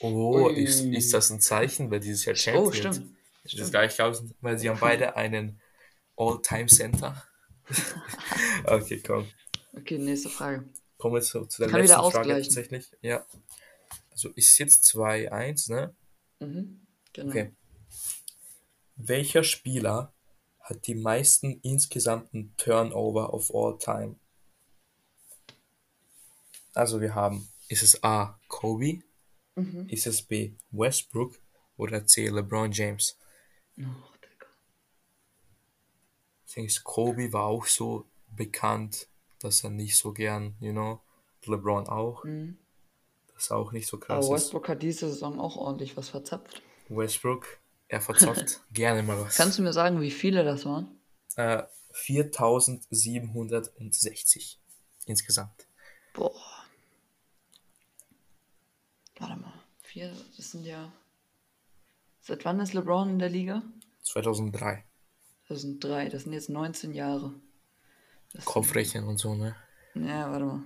[0.00, 2.96] Oh, ist, ist das ein Zeichen, weil dieses Jahr Oh, Champions?
[2.96, 3.16] stimmt.
[3.44, 5.60] Das ist gleich, glaube ich, weil sie haben beide einen
[6.16, 7.22] All-Time-Center.
[8.64, 9.26] okay, komm.
[9.76, 10.68] Okay, nächste Frage.
[10.98, 12.90] Kommen wir zu, zu der Kann letzten Frage tatsächlich.
[13.00, 13.24] Ja.
[14.10, 15.94] Also ist jetzt 2-1, ne?
[16.40, 16.86] Mhm.
[17.12, 17.30] Genau.
[17.30, 17.52] Okay.
[18.96, 20.12] Welcher Spieler
[20.60, 24.16] hat die meisten insgesamten Turnover of all time?
[26.74, 28.38] Also wir haben, ist es A.
[28.48, 29.02] Kobe?
[29.56, 29.88] Mhm.
[29.88, 30.52] Ist es B.
[30.70, 31.40] Westbrook?
[31.76, 32.28] Oder C.
[32.28, 33.16] LeBron James?
[33.78, 33.82] Oh,
[34.22, 34.46] Digga.
[36.46, 41.00] Ich denke, Kobe war auch so bekannt, dass er nicht so gern, you know,
[41.46, 42.58] LeBron auch, Mhm.
[43.40, 44.42] Das auch nicht so krass Aber ist.
[44.42, 46.60] Westbrook hat diese Saison auch ordentlich was verzapft.
[46.88, 47.46] Westbrook,
[47.88, 49.36] er verzockt gerne mal was.
[49.36, 50.88] Kannst du mir sagen, wie viele das waren?
[51.36, 51.62] Äh,
[51.92, 54.58] 4760
[55.06, 55.66] insgesamt.
[56.12, 56.34] Boah.
[59.18, 59.54] Warte mal.
[59.82, 60.92] Vier, das sind ja.
[62.20, 63.62] Seit wann ist LeBron in der Liga?
[64.02, 64.84] 2003.
[65.48, 67.32] Das sind drei, das sind jetzt 19 Jahre.
[68.32, 69.56] Das Kopfrechnen und so, ne?
[69.94, 70.62] Sind, ja, warte mal.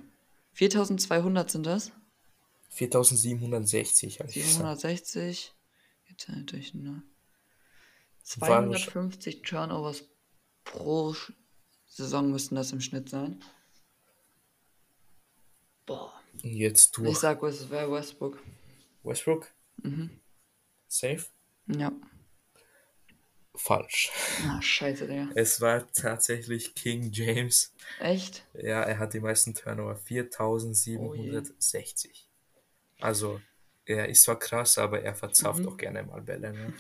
[0.53, 1.93] 4200 sind das?
[2.75, 4.81] 4760, hab ich gesagt.
[4.81, 5.55] 760
[6.09, 7.03] geteilt durch ne?
[8.37, 10.05] Waren wir schon- 250 Turnovers
[10.65, 11.15] pro
[11.87, 13.43] Saison müssten das im Schnitt sein.
[15.87, 16.13] Boah,
[16.43, 18.43] Jetzt Ich durch sag, es wäre Westbrook.
[19.03, 19.53] Westbrook.
[20.89, 21.27] Safe?
[21.67, 21.93] Ja.
[23.55, 24.11] Falsch.
[24.49, 25.29] Ah, scheiße, Digga.
[25.37, 27.73] Es war tatsächlich King James.
[28.01, 28.45] Echt?
[28.55, 29.95] Ja, er hat die meisten Turnover.
[29.97, 32.29] 4760.
[33.01, 33.41] Also,
[33.87, 36.53] er ist zwar krass, aber er verzapft auch gerne mal Bälle.
[36.53, 36.73] Ne?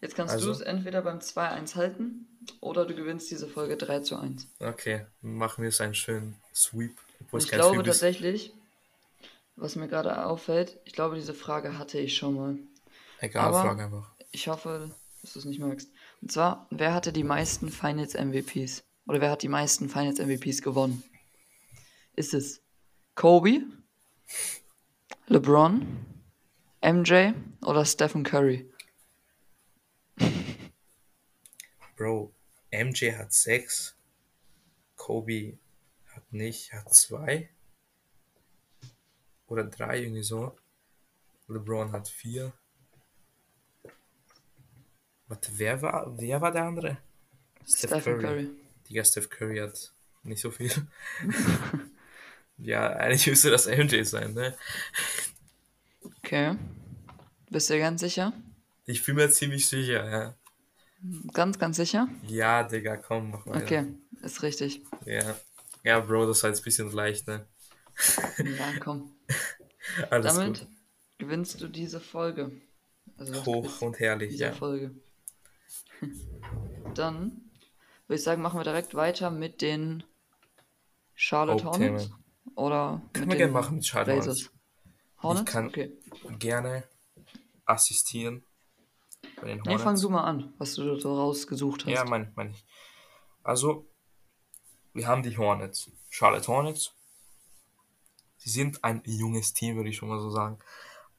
[0.00, 2.26] Jetzt kannst Also- du es entweder beim 2-1 halten
[2.60, 4.46] oder du gewinnst diese Folge 3 zu 1.
[4.58, 6.96] Okay, machen wir es einen schönen Sweep.
[7.36, 8.52] Ich glaube Sweep tatsächlich,
[9.56, 12.58] was mir gerade auffällt, ich glaube, diese Frage hatte ich schon mal.
[13.20, 14.10] Egal, aber- frag einfach.
[14.30, 14.90] Ich hoffe,
[15.20, 15.90] dass du es nicht merkst.
[16.22, 18.82] Und zwar, wer hatte die meisten Finals MVPs?
[19.06, 21.02] Oder wer hat die meisten Finals MVPs gewonnen?
[22.16, 22.62] Ist es
[23.16, 23.62] Kobe,
[25.30, 25.86] LeBron,
[26.82, 28.68] MJ oder Stephen Curry?
[31.96, 32.32] Bro,
[32.72, 33.94] MJ hat sechs.
[34.96, 35.56] Kobe
[36.08, 37.48] hat nicht, hat zwei.
[39.46, 40.58] Oder drei, irgendwie so.
[41.46, 42.52] LeBron hat vier.
[45.28, 46.98] Warte, wer war, wer war der andere?
[47.64, 48.50] Stephen Curry.
[48.88, 49.92] Digga, Steph Curry hat
[50.24, 50.72] nicht so viel.
[52.62, 54.56] ja, eigentlich müsste das MJ sein, ne?
[56.18, 56.56] Okay.
[57.50, 58.32] Bist du dir ganz sicher?
[58.84, 60.36] Ich bin mir ziemlich sicher, ja.
[61.32, 62.08] Ganz, ganz sicher?
[62.26, 63.62] Ja, Digga, komm, mach weiter.
[63.62, 63.86] Okay,
[64.22, 64.82] ist richtig.
[65.06, 65.36] Ja.
[65.82, 67.46] Ja, Bro, das war jetzt ein bisschen leicht, ne?
[68.38, 69.14] Ja, komm.
[70.10, 70.68] Alles Damit gut.
[71.18, 72.52] gewinnst du diese Folge.
[73.16, 74.52] Also Hoch und herrlich, dieser ja.
[74.52, 74.94] Folge.
[76.94, 77.50] Dann
[78.06, 80.04] würde ich sagen, machen wir direkt weiter mit den
[81.14, 81.98] Charlotte Hauptthemen.
[81.98, 82.20] Hornets.
[82.54, 84.50] Oder Können wir gerne machen mit Charlotte.
[85.22, 85.44] Hornets?
[85.50, 85.92] kann- Okay.
[86.38, 86.84] Gerne
[87.64, 88.44] assistieren
[89.36, 89.82] bei den Nee, Hornets.
[89.82, 91.92] fang du mal an, was du so rausgesucht hast.
[91.92, 92.64] Ja, mein, mein ich.
[93.42, 93.86] Also,
[94.92, 95.90] wir haben die Hornets.
[96.08, 96.92] Charlotte Hornets.
[98.36, 100.58] Sie sind ein junges Team, würde ich schon mal so sagen.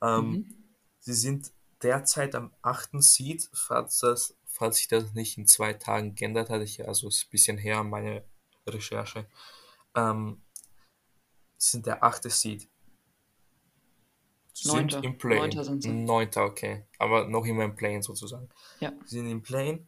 [0.01, 0.55] Ähm,
[0.99, 1.51] Sie sind
[1.82, 3.01] derzeit am 8.
[3.01, 6.61] Seed, falls, das, falls sich das nicht in zwei Tagen geändert hat.
[6.61, 8.24] Ich, also ist ein bisschen her, meine
[8.67, 9.28] Recherche.
[9.95, 10.43] Ähm,
[11.70, 12.24] sind der 8.
[12.32, 12.68] Seed.
[14.53, 15.03] Sind Neunter.
[15.03, 15.38] im Play.
[15.38, 15.89] Neunter sind sie.
[15.89, 16.86] Neunter, okay.
[16.97, 18.49] Aber noch immer im Play sozusagen.
[18.80, 18.91] Ja.
[19.05, 19.80] Sie sind im Play.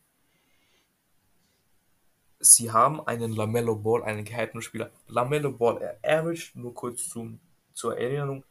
[2.40, 4.92] Sie haben einen Lamello Ball, einen gehypten Spieler.
[5.08, 7.40] Lamello Ball, er averaged, nur kurz zum,
[7.74, 8.44] zur Erinnerung,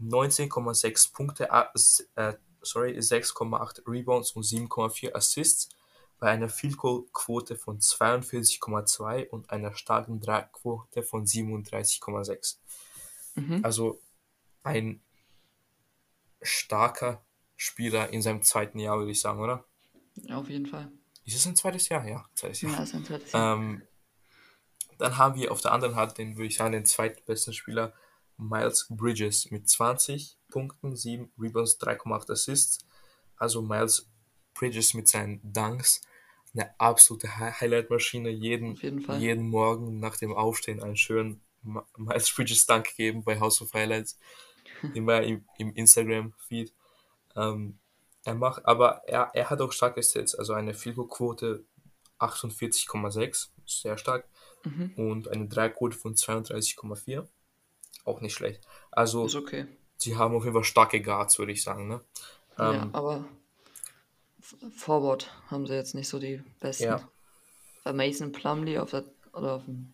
[0.00, 5.70] 19,6 Punkte, äh, äh, sorry, 6,8 Rebounds und 7,4 Assists
[6.18, 12.56] bei einer Field Goal Quote von 42,2 und einer starken Dreierquote von 37,6.
[13.40, 13.64] Mhm.
[13.64, 14.00] Also
[14.62, 15.00] ein
[16.42, 17.24] starker
[17.56, 19.64] Spieler in seinem zweiten Jahr, würde ich sagen, oder?
[20.14, 20.90] Ja, auf jeden Fall.
[21.24, 22.06] Ist es ein zweites Jahr?
[22.06, 22.72] Ja, zweites Jahr.
[22.72, 23.56] Ja, ist ein zweites Jahr.
[23.56, 23.82] Ähm,
[24.98, 27.92] dann haben wir auf der anderen Hand den, würde ich sagen, den zweitbesten Spieler,
[28.36, 32.84] Miles Bridges, mit 20 Punkten, 7 Rebounds, 3,8 Assists.
[33.36, 34.08] Also Miles
[34.54, 36.00] Bridges mit seinen Dunks,
[36.54, 38.30] eine absolute Hi- Highlight-Maschine.
[38.30, 38.74] Jeden,
[39.18, 44.18] jeden Morgen nach dem Aufstehen einen schönen Miles Bridges Dunk geben bei House of Highlights.
[44.94, 46.72] Immer im, im Instagram-Feed.
[47.36, 47.78] Ähm,
[48.24, 51.64] er macht, aber er, er hat auch starke Stats, also eine Field Goal Quote
[52.20, 54.28] 48,6, sehr stark,
[54.64, 54.92] Mhm.
[54.96, 57.26] und eine Dreiquote von 32,4,
[58.04, 58.66] auch nicht schlecht.
[58.90, 59.66] Also Ist okay.
[59.96, 61.86] sie haben auf jeden Fall starke Guards, würde ich sagen.
[61.88, 62.00] Ne?
[62.58, 63.24] ja, Ähm, aber
[64.40, 66.84] F- Forward haben sie jetzt nicht so die besten.
[66.84, 67.08] Ja.
[67.84, 69.92] Weil Mason Plumley auf der oder auf dem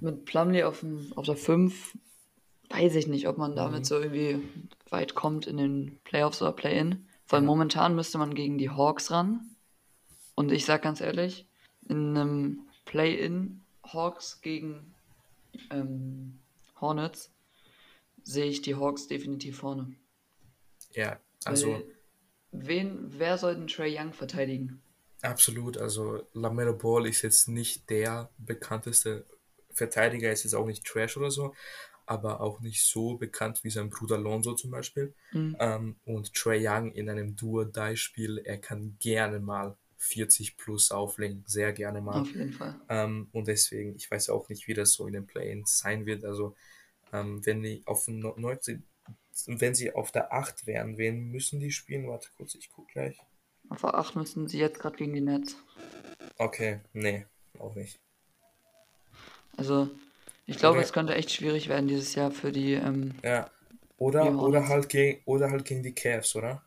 [0.00, 1.96] mit Plumley auf, dem, auf der 5
[2.70, 3.56] weiß ich nicht, ob man Mhm.
[3.56, 4.42] damit so irgendwie
[4.90, 7.06] weit kommt in den Playoffs oder Play-In.
[7.28, 9.54] Weil momentan müsste man gegen die Hawks ran.
[10.34, 11.46] Und ich sag ganz ehrlich,
[11.88, 14.94] in einem Play-In Hawks gegen
[15.70, 16.38] ähm,
[16.80, 17.30] Hornets
[18.22, 19.94] sehe ich die Hawks definitiv vorne.
[20.92, 21.84] ja, also Weil
[22.52, 24.80] wen, wer soll den Trey Young verteidigen?
[25.22, 25.76] Absolut.
[25.78, 29.26] Also Lamelo Ball ist jetzt nicht der bekannteste
[29.72, 31.54] Verteidiger, ist jetzt auch nicht Trash oder so,
[32.06, 35.14] aber auch nicht so bekannt wie sein Bruder Lonzo zum Beispiel.
[35.32, 35.56] Mhm.
[35.60, 41.72] Ähm, und Trey Young in einem Duo-Die-Spiel, er kann gerne mal 40 plus auflegen, sehr
[41.72, 42.22] gerne mal.
[42.22, 42.80] Auf jeden Fall.
[42.88, 46.24] Ähm, und deswegen, ich weiß auch nicht, wie das so in den Play-ins sein wird.
[46.24, 46.56] Also,
[47.12, 48.82] ähm, wenn die auf dem No- 19,
[49.46, 52.08] wenn sie auf der 8 wären, wen müssen die spielen?
[52.08, 53.18] Warte kurz, ich guck gleich.
[53.70, 55.56] Auf der 8 müssen sie jetzt gerade gegen die Nets.
[56.38, 57.26] Okay, nee,
[57.58, 57.98] auch nicht.
[59.56, 59.88] Also,
[60.46, 60.84] ich glaube, Okay.
[60.84, 62.72] es könnte echt schwierig werden dieses Jahr für die.
[62.74, 63.50] Ähm, Ja.
[63.96, 66.62] Oder, Die oder halt gegen, oder halt gegen die Cavs, oder?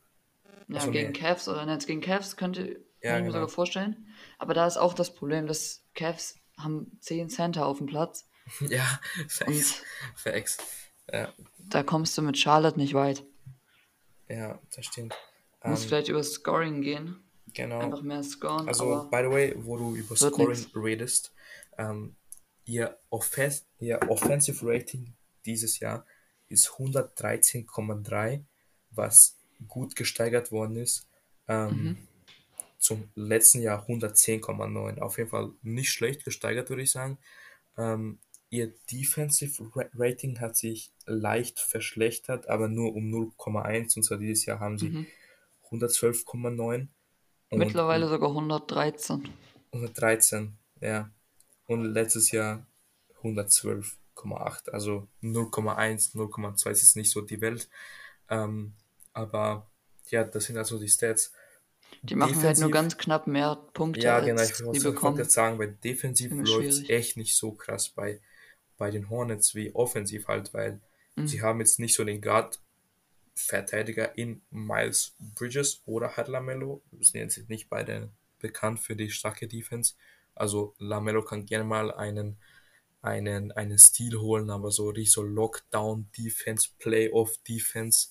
[0.68, 1.20] ja, Ach so, gegen nee.
[1.20, 1.86] Cavs oder Nets.
[1.88, 2.62] Gegen Cavs könnte
[3.02, 3.34] Ja, ich mir genau.
[3.34, 4.08] sogar vorstellen.
[4.38, 8.28] Aber da ist auch das Problem, dass Cavs haben 10 Center auf dem Platz
[8.70, 9.82] Ja, Facts.
[10.16, 10.58] Facts.
[11.12, 13.24] Ja, Da kommst du mit Charlotte nicht weit.
[14.28, 15.16] ja, das stimmt.
[15.66, 17.24] Muss Ähm, vielleicht über Scoring gehen.
[17.54, 17.80] genau.
[17.80, 20.76] Einfach mehr scoren, Also, by the way, wo du über Scoring nix.
[20.76, 21.34] redest,
[21.78, 22.16] ähm,
[22.66, 25.14] ihr, Offens ihr Offensive Rating
[25.46, 26.06] dieses Jahr
[26.50, 28.44] ist 113,3,
[28.92, 29.38] was
[29.68, 31.08] gut gesteigert worden ist.
[31.48, 31.98] Ähm, Mhm.
[32.78, 35.00] Zum letzten Jahr 110,9.
[35.00, 37.18] Auf jeden Fall nicht schlecht gesteigert, würde ich sagen.
[37.78, 43.96] Ähm, ihr Defensive Ra- Rating hat sich leicht verschlechtert, aber nur um 0,1.
[43.96, 45.08] Und zwar dieses Jahr haben sie Mhm.
[45.74, 46.88] 112,9
[47.50, 49.28] und mittlerweile sogar 113.
[49.72, 51.10] 113, ja.
[51.66, 52.66] Und letztes Jahr
[53.22, 54.70] 112,8.
[54.72, 57.70] Also 0,1, 0,2 ist jetzt nicht so die Welt.
[58.30, 58.74] Ähm,
[59.14, 59.70] aber
[60.10, 61.32] ja, das sind also die Stats.
[62.02, 65.58] Die machen halt nur Defensiv- ganz knapp mehr Punkte, Ja, genau, ich wollte jetzt sagen,
[65.60, 68.22] weil defensiv läuft es echt nicht so krass bei,
[68.78, 70.82] bei den Hornets wie offensiv halt, weil
[71.16, 71.28] Mhm.
[71.28, 72.22] sie haben jetzt nicht so den
[73.36, 76.82] Guard-Verteidiger in Miles Bridges oder halt Lamello.
[76.92, 78.10] Wir sind jetzt nicht beide
[78.40, 79.94] bekannt für die starke Defense.
[80.36, 82.38] Also Lamello kann gerne mal einen,
[83.02, 88.10] einen, einen Stil holen, aber so richtig so Lockdown-Defense, Playoff-Defense,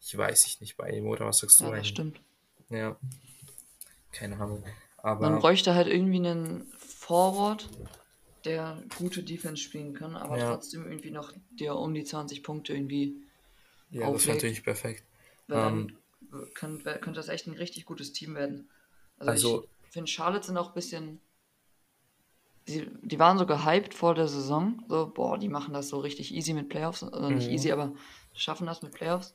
[0.00, 2.20] ich weiß ich nicht bei ihm, oder was sagst du Ja, das stimmt.
[2.70, 2.96] Ja,
[4.12, 4.64] keine Ahnung.
[5.02, 7.68] Man Aber bräuchte halt irgendwie einen Forward,
[8.44, 10.54] der gute Defense spielen kann, aber Ja.
[10.54, 13.16] trotzdem irgendwie noch dir um die 20 Punkte irgendwie
[13.90, 14.36] ja, das ist auflegt.
[14.36, 15.04] natürlich perfekt.
[15.48, 15.96] Ähm,
[16.30, 18.68] dann könnte, könnte das echt ein richtig gutes Team werden.
[19.18, 21.20] Also, Also- ich finde, Charlotte sind auch ein bisschen.
[22.68, 24.84] Die, die waren so gehypt vor der Saison.
[24.88, 27.02] So, boah, die machen das so richtig easy mit Playoffs.
[27.02, 27.54] Also nicht Mhm.
[27.54, 27.92] easy, aber
[28.32, 29.34] schaffen das mit Playoffs.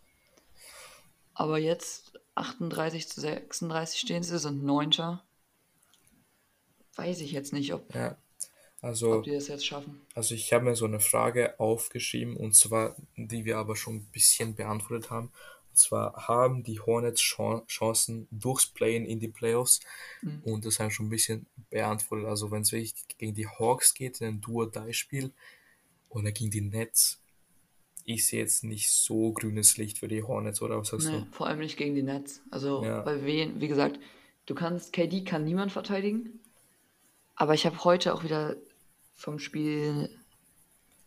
[1.34, 5.24] Aber jetzt 38 zu 36 stehen sie, sind Neunter.
[6.96, 8.16] Weiß ich jetzt nicht, ob, Ja,
[8.86, 10.00] also, ob die das jetzt schaffen.
[10.14, 14.06] also ich habe mir so eine Frage aufgeschrieben und zwar, die wir aber schon ein
[14.12, 15.32] bisschen beantwortet haben.
[15.72, 19.80] Und zwar haben die Hornets Chan- Chancen durchs Playen in die Playoffs
[20.22, 20.42] Mhm.
[20.44, 22.28] und das haben schon ein bisschen beantwortet.
[22.28, 25.32] Also wenn es wirklich gegen die Hawks geht, in ein Duo-Die-Spiel
[26.10, 27.20] oder gegen die Nets,
[28.06, 31.48] ich sehe jetzt nicht so grünes Licht für die Hornets, oder was sagst Nee, vor
[31.48, 32.42] allem nicht gegen die Nets.
[32.52, 33.04] Also, Ja.
[33.06, 34.00] weil wen, wie gesagt,
[34.46, 36.40] du kannst, KD kann niemand verteidigen.
[37.36, 38.56] Aber ich habe heute auch wieder
[39.16, 40.10] vom Spiel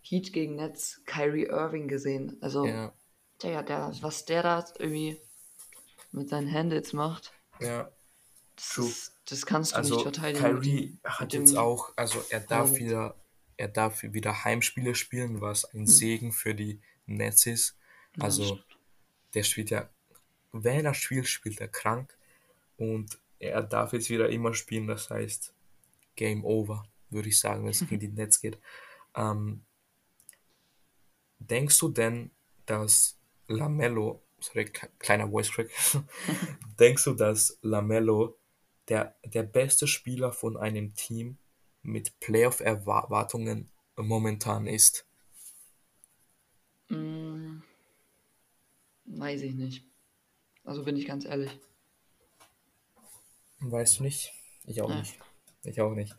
[0.02, 2.36] Heat gegen Nets Kyrie Irving gesehen.
[2.40, 2.66] Also?
[2.66, 2.92] Ja,
[3.42, 5.20] Digga, der, was der da irgendwie
[6.10, 7.90] mit seinen Handles macht, ja.
[8.56, 8.88] das, True.
[8.88, 10.40] ist, das kannst du Also nicht verteidigen.
[10.44, 13.14] Kyrie hat jetzt auch, also er darf wieder,
[13.56, 15.86] er darf wieder Heimspiele spielen, was ein Hm.
[15.86, 17.76] Segen für die Nets ist.
[18.16, 18.64] Ja, Also stimmt.
[19.34, 19.88] der spielt ja,
[20.52, 22.16] wenn er spielt, spielt er krank
[22.78, 24.86] und er darf jetzt wieder immer spielen.
[24.88, 25.54] Das heißt
[26.16, 28.58] Game Over, würde ich sagen, wenn es gegen die Nets geht.
[29.16, 29.64] Ähm,
[31.38, 32.30] denkst du denn,
[32.66, 34.66] dass Lamello, sorry,
[34.98, 35.70] kleiner Voice Crack,
[36.78, 38.36] denkst du, dass Lamello
[38.88, 41.38] der, der beste Spieler von einem Team
[41.82, 45.06] mit Playoff-Erwartungen momentan ist?
[46.90, 47.62] Mm,
[49.06, 49.84] weiß ich nicht.
[50.64, 51.58] Also bin ich ganz ehrlich.
[53.60, 54.32] Weißt du nicht?
[54.64, 54.98] Ich auch Ja.
[54.98, 55.18] nicht.
[55.68, 56.14] Ich auch nicht.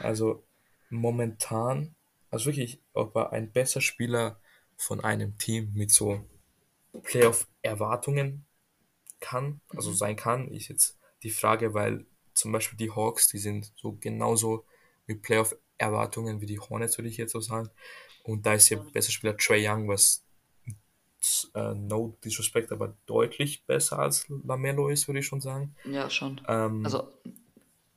[0.00, 0.44] Also
[0.90, 1.94] momentan,
[2.30, 4.40] also wirklich, ob er ein besser Spieler
[4.76, 6.24] von einem Team mit so
[7.02, 8.44] Playoff-Erwartungen
[9.20, 9.94] kann, also Mhm.
[9.94, 14.64] sein kann, ist jetzt die Frage, weil zum Beispiel die Hawks, die sind so genauso
[15.06, 17.70] mit Playoff-Erwartungen wie die Hornets, würde ich jetzt so sagen.
[18.22, 20.22] Und da ist der beste Spieler Trey Young, was
[21.54, 25.74] äh, no disrespect, aber deutlich besser als Lamello ist, würde ich schon sagen.
[25.84, 26.40] Ja, schon.
[26.46, 27.08] Ähm, Also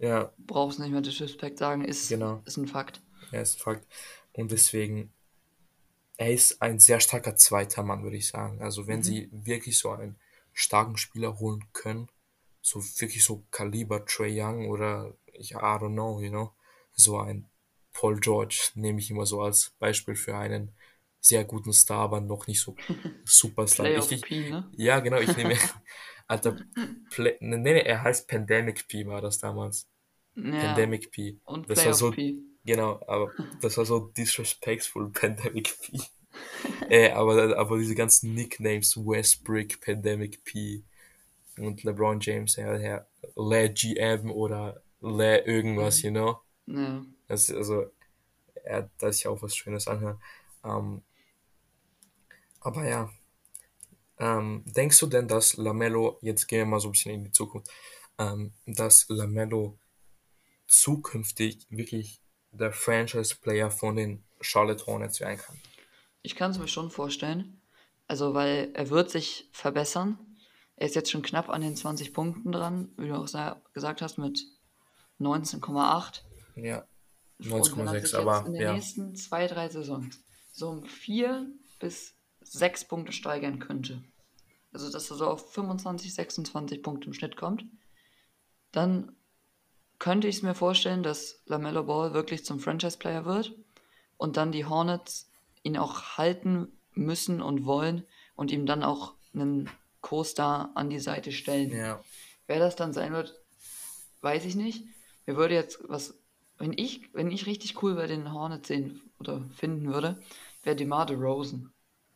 [0.01, 2.41] ja, brauchst nicht mehr Disrespect sagen, ist, Genau.
[2.45, 3.01] ist ein Fakt.
[3.31, 3.87] er ist ein Fakt.
[4.33, 5.11] Und deswegen,
[6.17, 8.61] er ist ein sehr starker zweiter Mann, würde ich sagen.
[8.61, 9.03] Also wenn Mhm.
[9.03, 10.15] sie wirklich so einen
[10.53, 12.09] starken Spieler holen können,
[12.61, 16.51] so wirklich so Kaliber Trey Young oder ich I don't know, you know,
[16.93, 17.47] so ein
[17.93, 20.71] Paul George nehme ich immer so als Beispiel für einen
[21.19, 22.75] sehr guten Star, aber noch nicht so
[23.25, 23.85] Superstar.
[23.87, 24.69] Playoff ich, P, ne?
[24.75, 25.55] ja, genau, ich nehme,
[26.27, 26.57] Alter,
[27.09, 29.87] Play, nee, nee, er heißt Pandemic P war das damals.
[30.35, 30.51] Ja.
[30.67, 31.37] Pandemic P.
[31.45, 32.37] Und Das war so, P.
[32.65, 35.99] genau, aber das war so disrespectful Pandemic P.
[36.89, 40.83] äh, aber, aber diese ganzen Nicknames, Westbrook, Pandemic P
[41.57, 43.05] und LeBron James, ja, ja,
[43.35, 46.05] Le GM oder Le irgendwas, Mhm.
[46.07, 46.39] you know?
[46.67, 47.05] Ja.
[47.27, 47.85] Das ist also,
[48.63, 50.21] er das ist ja auch was Schönes anhören.
[50.63, 51.01] Ähm,
[52.61, 53.09] aber ja,
[54.19, 57.31] ähm, denkst du denn, dass Lamello, jetzt gehen wir mal so ein bisschen in die
[57.31, 57.69] Zukunft,
[58.19, 59.77] ähm, dass Lamello
[60.71, 65.59] zukünftig wirklich der Franchise-Player von den Charlotte Hornets werden kann.
[66.21, 67.61] Ich kann es mir schon vorstellen.
[68.07, 70.17] Also, weil er wird sich verbessern.
[70.75, 74.17] Er ist jetzt schon knapp an den 20 Punkten dran, wie du auch gesagt hast,
[74.17, 74.45] mit
[75.19, 76.21] 19,8.
[76.55, 76.85] Ja,
[77.39, 78.73] Und wenn er sich 19,6, aber in den ja.
[78.73, 80.19] nächsten zwei, drei Saisons
[80.51, 81.47] so um vier
[81.79, 84.03] bis sechs Punkte steigern könnte,
[84.73, 87.65] also dass er so auf 25, 26 Punkte im Schnitt kommt,
[88.71, 89.15] dann
[90.01, 93.53] könnte ich es mir vorstellen, dass LaMelo Ball wirklich zum Franchise-Player wird
[94.17, 95.29] und dann die Hornets
[95.61, 98.03] ihn auch halten müssen und wollen
[98.35, 99.69] und ihm dann auch einen
[100.01, 101.69] Co-Star an die Seite stellen.
[101.71, 102.03] Ja,
[102.47, 103.39] Wer das dann sein wird,
[104.21, 104.85] weiß ich nicht.
[105.27, 106.15] Mir würde jetzt was,
[106.57, 110.19] wenn ich, wenn ich richtig cool bei den Hornets sehen oder finden würde,
[110.63, 111.71] wäre DeMar DeRozan.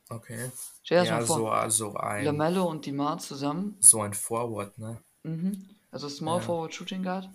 [0.09, 0.51] okay.
[0.83, 1.37] Stell dir Ja, mal vor.
[1.37, 3.77] so also ein, LaMelo und DeMar zusammen.
[3.79, 4.99] so ein Forward, ne?
[5.21, 5.69] Mhm.
[5.91, 6.45] Also Small Ja.
[6.47, 7.29] Forward Shooting Guard,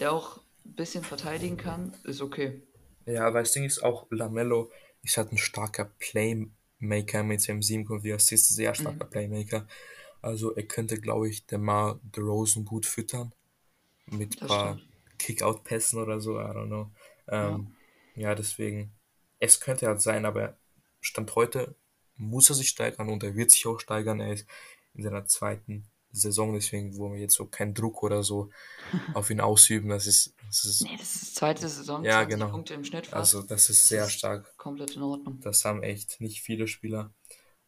[0.00, 2.62] der auch ein bisschen verteidigen kann, ist okay.
[3.06, 4.70] Ja, weil das Ding ist auch, Lamello
[5.02, 8.74] ist halt ein starker Playmaker mit seinem 7,4 Assists, sehr Mhm.
[8.76, 9.66] starker Playmaker.
[10.22, 13.32] Also er könnte, glaube ich, DeMar DeRozan gut füttern.
[14.06, 14.80] Mit ein paar.
[15.18, 16.90] Kick-Out-Pässen oder so, I don't know.
[17.28, 17.74] Ähm,
[18.16, 18.34] ja.
[18.34, 18.90] deswegen,
[19.38, 20.56] es könnte halt sein, aber
[21.00, 21.76] Stand heute
[22.16, 24.20] muss er sich steigern und er wird sich auch steigern.
[24.20, 24.46] Er ist
[24.94, 28.50] in seiner zweiten Saison, deswegen wollen wir jetzt so keinen Druck oder so
[29.14, 29.88] auf ihn ausüben.
[29.90, 32.50] Das ist, das ist Nee, das ist zweite Saison, Ja, 20 genau.
[32.50, 33.34] Punkte im Schnitt fast.
[33.34, 34.56] also das ist sehr ist- stark.
[34.56, 35.40] Komplett in Ordnung.
[35.40, 37.12] Das haben echt nicht viele Spieler.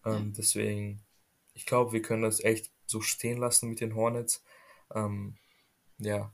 [0.04, 1.02] Ähm, deswegen,
[1.54, 4.42] ich glaube, wir können das echt so stehen lassen mit den Hornets.
[4.94, 5.36] Ähm,
[5.98, 6.32] ja.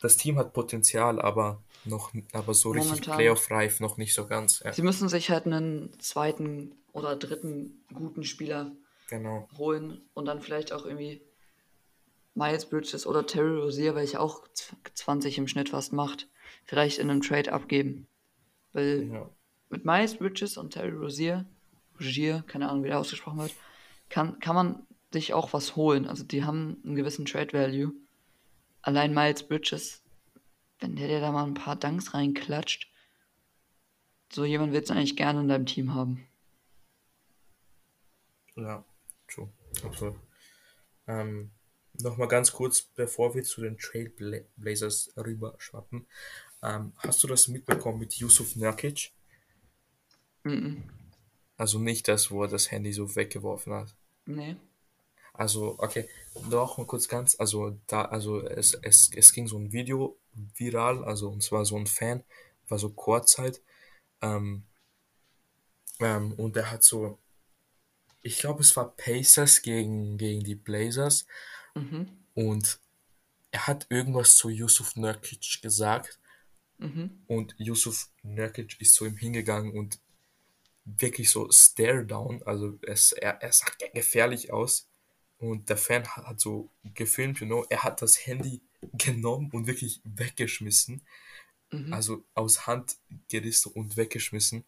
[0.00, 4.60] Das Team hat Potenzial, aber noch, aber so richtig Momentan- Playoff-reif noch nicht so ganz.
[4.64, 8.72] Ja, Sie müssen sich halt einen zweiten oder dritten guten Spieler
[9.06, 9.48] genau.
[9.56, 11.22] holen und dann vielleicht auch irgendwie
[12.34, 16.28] Miles Bridges oder Terry Rozier, welcher auch z- 20 im Schnitt fast macht,
[16.64, 18.06] vielleicht in einem Trade abgeben.
[18.72, 19.30] Weil Ja.
[19.70, 21.46] mit Miles Bridges und Terry Rozier,
[21.98, 23.54] Rozier, keine Ahnung, wie der ausgesprochen wird,
[24.10, 26.06] kann, kann man sich auch was holen.
[26.06, 27.92] Also die haben einen gewissen Trade Value.
[28.82, 30.02] Allein Miles Bridges,
[30.80, 32.92] wenn der dir da mal ein paar Dunks reinklatscht,
[34.30, 36.26] so jemand willst du eigentlich gerne in deinem Team haben.
[38.56, 38.84] Ja,
[39.28, 39.50] true.
[39.84, 40.16] Absolut.
[41.06, 41.50] Ähm,
[42.02, 46.06] Nochmal ganz kurz, bevor wir zu den Trailblazers rüberschwappen.
[46.62, 49.12] Ähm, hast du das mitbekommen mit Yusuf Nurkic?
[50.44, 50.84] Mhm.
[51.56, 53.96] Also nicht das, wo er das Handy so weggeworfen hat.
[54.26, 54.56] Nee.
[55.32, 56.08] Also, okay,
[56.50, 60.18] doch mal kurz ganz, also da, also es, es, es ging so ein Video
[60.54, 62.24] viral, also und zwar so ein Fan,
[62.68, 63.60] war so Kurzzeit,
[64.22, 64.64] ähm,
[66.00, 67.18] ähm, und er hat so,
[68.26, 71.26] ich glaube es war Pacers gegen, gegen die Blazers
[71.74, 72.08] Mhm.
[72.34, 72.80] und
[73.50, 76.18] er hat irgendwas zu Yusuf Nurkic gesagt
[76.78, 77.22] Mhm.
[77.26, 80.00] und Yusuf Nurkic ist zu ihm hingegangen und
[80.84, 84.88] wirklich so stare down, also es, er, er sah gefährlich aus
[85.38, 88.62] und der Fan hat, hat so gefilmt, you know, er hat das Handy
[88.92, 91.02] genommen und wirklich weggeschmissen,
[91.72, 91.92] Mhm.
[91.92, 92.96] also aus Hand
[93.28, 94.64] gerissen und weggeschmissen.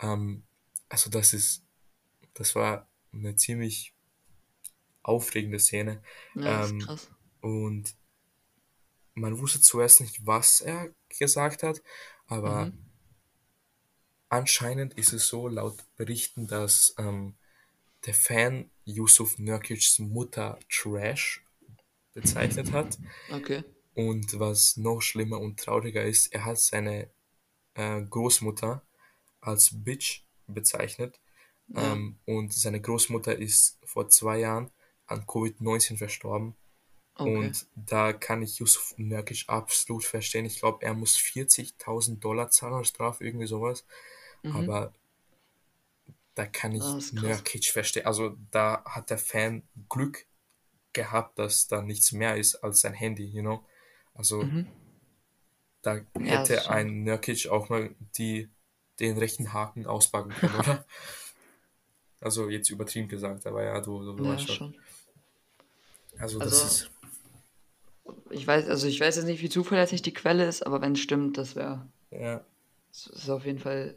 [0.00, 0.44] Ähm,
[0.88, 1.64] also das ist,
[2.34, 2.88] das war
[3.18, 3.94] eine ziemlich
[5.02, 6.02] aufregende Szene
[6.34, 7.08] Ja, ähm, krass.
[7.40, 7.94] und
[9.14, 11.82] man wusste zuerst nicht, was er gesagt hat,
[12.26, 12.78] aber Mhm.
[14.28, 17.34] anscheinend ist es so, laut Berichten, dass ähm,
[18.06, 21.44] der Fan Yusuf Nurkic's Mutter Trash
[22.14, 22.98] bezeichnet hat.
[23.32, 23.64] Okay.
[23.94, 27.10] Und was noch schlimmer und trauriger ist, er hat seine
[27.74, 28.82] äh, Großmutter
[29.40, 31.20] als Bitch bezeichnet.
[31.68, 31.92] Ja.
[31.92, 34.70] Ähm, und seine Großmutter ist vor zwei Jahren
[35.06, 36.54] an Covid-19 verstorben.
[37.18, 37.30] Okay.
[37.30, 40.44] Und da kann ich Yusuf Nurkic absolut verstehen.
[40.44, 43.84] Ich glaube, er muss 40.000 Dollar zahlen als Strafe, irgendwie sowas.
[44.52, 44.92] Aber
[46.34, 47.20] da kann ich Mhm.
[47.22, 48.06] Nurkic verstehen.
[48.06, 50.26] Also da hat der Fan Glück
[50.92, 53.64] gehabt, dass da nichts mehr ist als sein Handy, you know?
[54.14, 54.66] Also Mhm.
[55.82, 56.70] da Ja, hätte stimmt.
[56.70, 58.48] ein Nurkic auch mal die,
[59.00, 60.84] den rechten Haken auspacken können, oder?
[62.26, 64.56] Also jetzt übertrieben gesagt, aber ja, du, du Ja, weißt schon.
[64.74, 64.76] schon.
[66.18, 66.90] Also das Also- ist,
[68.30, 70.98] Ich weiß, also ich weiß jetzt nicht, wie zuverlässig die Quelle ist, aber wenn es
[71.00, 71.86] stimmt, das wäre.
[72.10, 72.44] ja,
[72.88, 73.94] Das ist auf jeden Fall.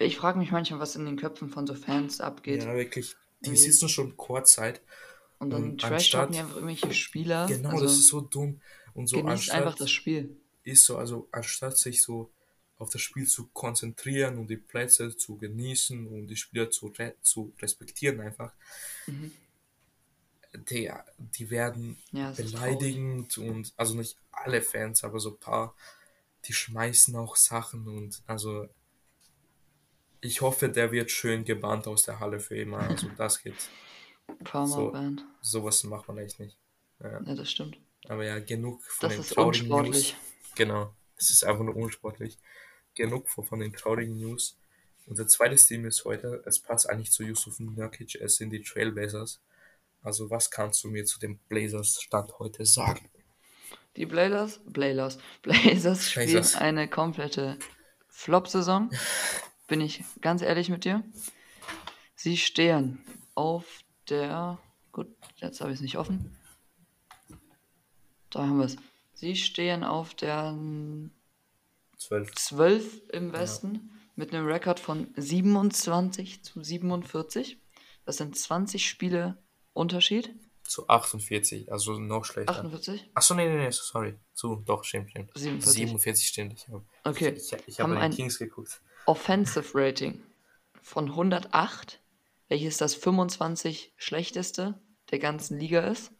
[0.00, 2.62] Ich frage mich manchmal, was in den Köpfen von so Fans abgeht.
[2.64, 3.14] ja, wirklich.
[3.40, 4.82] Die Irgendwie- sitzen schon Kurzzeit
[5.38, 7.46] Und dann und trash anstatt- die einfach irgendwelche Spieler.
[7.46, 8.60] Genau, also das ist so dumm.
[8.92, 10.36] Und so genießt einfach das Spiel.
[10.64, 12.30] ist so, also anstatt sich so
[12.78, 17.14] auf das Spiel zu konzentrieren und die Plätze zu genießen und die Spieler zu, re
[17.22, 18.52] zu respektieren einfach,
[20.70, 22.18] die, die werden Mhm.
[22.18, 25.74] Ja, beleidigend und also nicht alle Fans, aber so ein paar,
[26.46, 28.68] die schmeißen auch Sachen und also
[30.20, 32.78] ich hoffe, der wird schön gebannt aus der Halle für immer.
[32.78, 33.54] Also das geht.
[34.64, 35.24] So, Band.
[35.40, 36.56] sowas macht man echt nicht.
[37.00, 37.22] Ja.
[37.22, 37.78] Ja, das stimmt.
[38.08, 40.12] Aber ja, genug von Das den ist traurigen unsportlich.
[40.14, 40.54] News.
[40.56, 42.38] Genau, es ist einfach nur unsportlich.
[42.96, 44.56] Genug von, den traurigen News.
[45.06, 49.40] Unser zweites Team ist heute, es passt eigentlich zu Yusuf Nurkic, es sind die Trailblazers.
[50.02, 53.08] Also was kannst du mir zu dem Blazers Stand heute sagen?
[53.96, 56.56] Die Blazers, Blazers, Blazers spielen Blazers.
[56.56, 57.58] eine komplette
[58.08, 58.90] Flop-Saison.
[59.68, 61.04] Bin ich ganz ehrlich mit dir.
[62.14, 64.58] Sie stehen auf der.
[64.92, 66.38] Gut, jetzt habe ich es nicht offen.
[68.30, 68.76] Da haben wir es.
[69.12, 70.54] Sie stehen auf der
[71.98, 72.34] 12.
[72.34, 77.58] 12 im Westen mit einem Rekord von 27 zu 47.
[78.04, 79.38] Das sind 20 Spiele
[79.72, 80.34] Unterschied.
[80.62, 82.52] Zu 48, also noch schlechter.
[82.52, 83.10] 48?
[83.14, 84.14] Achso, nee, nee, nee, sorry.
[84.32, 85.30] Zu, doch, stimmt, stimmt.
[85.34, 85.72] 47.
[85.74, 86.52] 47 stimmt.
[86.54, 87.34] Ich habe Okay.
[87.36, 88.80] ich, ich Haben hab den Kings geguckt.
[89.06, 90.22] Offensive Rating
[90.82, 92.00] von 108,
[92.48, 94.80] welches das 25 schlechteste
[95.10, 96.10] der ganzen Liga ist.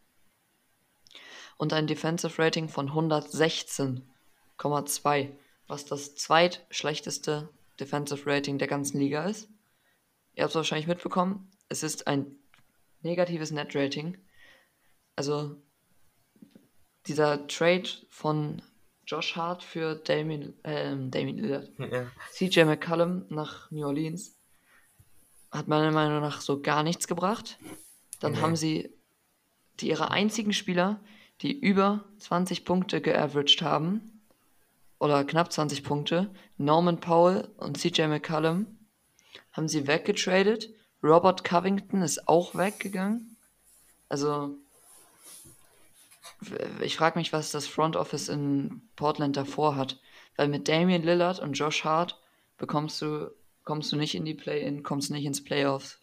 [1.56, 5.32] Und ein Defensive Rating von 116,2,
[5.66, 7.48] was das zweitschlechteste
[7.80, 9.48] Defensive Rating der ganzen Liga ist.
[10.34, 12.26] Ihr habt es wahrscheinlich mitbekommen, es ist ein
[13.02, 14.18] negatives Net Rating.
[15.16, 15.56] Also
[17.06, 18.62] dieser Trade von
[19.06, 22.10] Josh Hart für Damien, ähm, Damien Lillard, Ja.
[22.32, 24.36] CJ McCollum nach New Orleans
[25.52, 27.58] hat meiner Meinung nach so gar nichts gebracht.
[28.20, 28.38] Dann Nee.
[28.40, 28.92] haben sie
[29.80, 31.00] die ihre einzigen Spieler,
[31.42, 34.15] die über 20 Punkte geaveraged haben,
[34.98, 38.66] oder knapp 20 Punkte, Norman Powell und CJ McCollum,
[39.52, 40.70] haben sie weggetradet.
[41.02, 43.36] Robert Covington ist auch weggegangen.
[44.08, 44.56] Also,
[46.80, 49.98] ich frage mich, was das Front Office in Portland davor hat.
[50.36, 52.20] Weil mit Damian Lillard und Josh Hart
[52.58, 53.30] bekommst du,
[53.64, 55.98] kommst du nicht in die Play-In, kommst nicht ins Playoffs.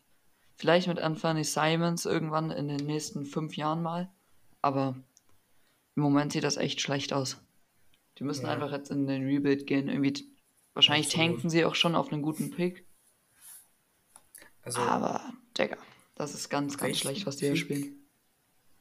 [0.55, 4.09] Vielleicht mit Anthony Simons irgendwann in den nächsten fünf Jahren mal.
[4.61, 4.95] Aber
[5.95, 7.42] im Moment sieht das echt schlecht aus.
[8.24, 8.53] Die müssen Ja.
[8.53, 9.89] einfach jetzt in den Rebuild gehen.
[9.89, 10.13] Irgendwie,
[10.74, 11.28] wahrscheinlich Absolut.
[11.34, 12.88] tanken sie auch schon auf einen guten Pick.
[14.61, 15.76] Also, Aber, Digga,
[16.15, 17.61] das ist ganz, ganz schlecht, was die hier Pick?
[17.61, 17.99] spielen.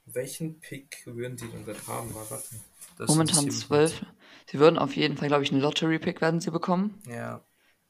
[0.05, 2.13] welchen Pick würden die denn da haben?
[2.13, 2.55] Mal Warte.
[2.99, 3.51] Das Momentan.
[3.51, 4.07] 12.
[4.47, 7.03] Sie würden auf jeden Fall, glaube ich, einen Lottery-Pick werden sie bekommen.
[7.09, 7.45] Ja,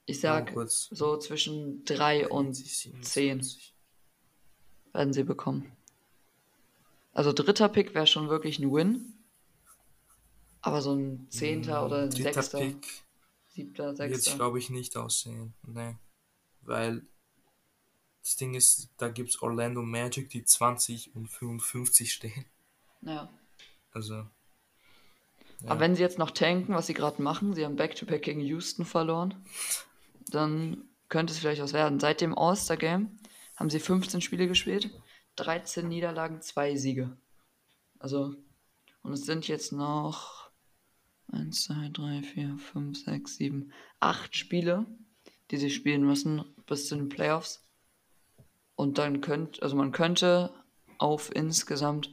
[0.06, 0.88] Ich sag, kurz.
[0.90, 3.02] so zwischen 3 und 27.
[3.02, 5.70] 10 werden sie bekommen.
[7.12, 9.18] Also dritter Pick wäre schon wirklich ein Win.
[10.62, 12.86] Aber so ein Zehnter oder ein Dritter Sechster, Pick
[13.48, 14.36] Siebter, wird Sechster.
[14.36, 15.54] glaube ich nicht aussehen.
[15.66, 15.96] Nee.
[16.62, 17.04] Weil
[18.22, 22.44] das Ding ist, da gibt es Orlando Magic, die 20 und 55 stehen.
[23.00, 23.28] Ja.
[23.90, 24.24] Also,
[25.62, 25.70] Ja.
[25.70, 28.84] Aber wenn sie jetzt noch tanken, was sie gerade machen, sie haben Back-to-Back gegen Houston
[28.84, 29.44] verloren,
[30.28, 32.00] dann könnte es vielleicht was werden.
[32.00, 33.18] Seit dem All-Star-Game
[33.56, 34.90] haben sie 15 Spiele gespielt,
[35.36, 37.16] 13 Niederlagen, 2 Siege.
[37.98, 38.34] Also,
[39.02, 40.41] und es sind jetzt noch
[41.32, 44.86] 1, 2, 3, 4, 5, 6, 7, 8 Spiele,
[45.50, 47.62] die sie spielen müssen bis zu den Playoffs.
[48.76, 50.52] Und dann könnte, also man könnte
[50.98, 52.10] auf insgesamt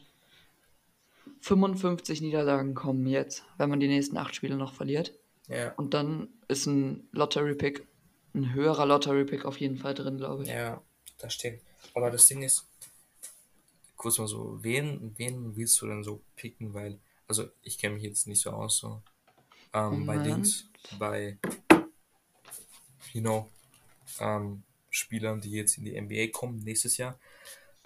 [1.41, 5.13] 55 Niederlagen kommen jetzt, wenn man die nächsten 8 Spiele noch verliert.
[5.47, 7.87] ja, Und dann ist ein Lottery-Pick,
[8.33, 10.49] ein höherer Lottery-Pick auf jeden Fall drin, glaube ich.
[10.49, 10.81] ja,
[11.17, 11.61] das stimmt.
[11.93, 12.67] Aber das Ding ist,
[13.95, 16.73] kurz mal so, wen, wen willst du denn so picken?
[16.73, 19.01] Weil, also ich kenne mich jetzt nicht so aus, so
[19.73, 20.25] ähm, bei Moment.
[20.25, 21.37] Dings, bei,
[23.13, 23.49] you know,
[24.19, 27.19] ähm, Spielern, die jetzt in die NBA kommen nächstes Jahr.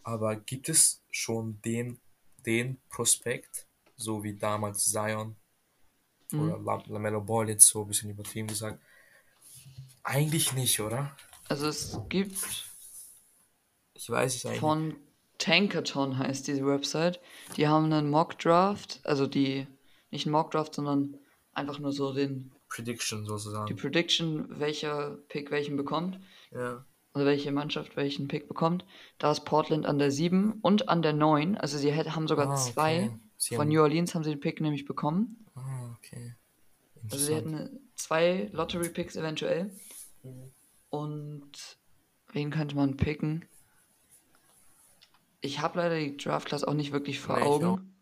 [0.04, 2.00] Aber gibt es schon den,
[2.46, 5.36] den Prospekt, so wie damals Zion
[6.34, 8.82] oder La LaMelo Ball, jetzt so ein bisschen übertrieben gesagt?
[10.04, 11.16] Eigentlich nicht, oder?
[11.48, 12.38] Also es gibt
[13.94, 14.60] Ich weiß es eigentlich.
[14.60, 14.96] von
[15.38, 17.20] Tankathon heißt diese Website,
[17.58, 19.68] die haben einen Mock-Draft, also die,
[20.10, 21.18] nicht einen Mock-Draft, sondern
[21.54, 23.68] einfach nur so den, Prediction sozusagen.
[23.68, 26.20] die Prediction, welcher Pick welchen bekommt.
[26.52, 26.84] ja.
[27.14, 28.84] also welche Mannschaft welchen Pick bekommt.
[29.20, 31.56] Da ist Portland an der 7 und an der 9.
[31.58, 33.06] Also sie haben sogar Ah, zwei.
[33.06, 33.20] okay.
[33.38, 35.46] Sie Von haben- New Orleans haben sie den Pick nämlich bekommen.
[35.54, 36.36] Ah, okay.
[37.04, 39.70] Also sie hätten zwei Lottery-Picks eventuell.
[40.24, 40.52] Mhm.
[40.90, 41.78] Und
[42.32, 43.46] wen könnte man picken?
[45.42, 47.93] Ich habe leider die Draft-Class auch nicht wirklich vor Nee, Augen.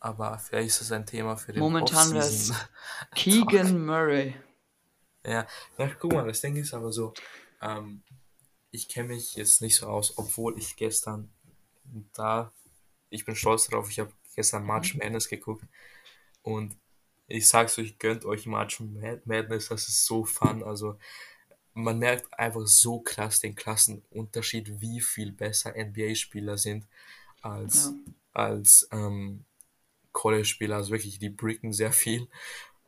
[0.00, 2.52] Aber vielleicht ist das ein Thema für den Momentan wäre es.
[3.14, 4.34] Keegan Murray.
[5.24, 5.46] Ja,
[5.76, 7.12] ja, guck mal, das Ding ist aber so,
[7.60, 8.02] ähm,
[8.70, 11.30] ich kenne mich jetzt nicht so aus, obwohl ich gestern
[12.14, 12.52] da,
[13.10, 15.00] ich bin stolz darauf, ich habe gestern March Mhm.
[15.00, 15.64] Madness geguckt
[16.42, 16.76] Und
[17.26, 18.80] ich sag's euch, gönnt euch March
[19.24, 20.62] Madness, das ist so fun.
[20.62, 20.98] Also
[21.74, 26.86] man merkt einfach so krass den Klassenunterschied, wie viel besser NBA-Spieler sind
[27.42, 28.12] als, ja.
[28.32, 29.44] als ähm,
[30.18, 30.76] College-Spieler.
[30.76, 32.26] Also wirklich, die bricken sehr viel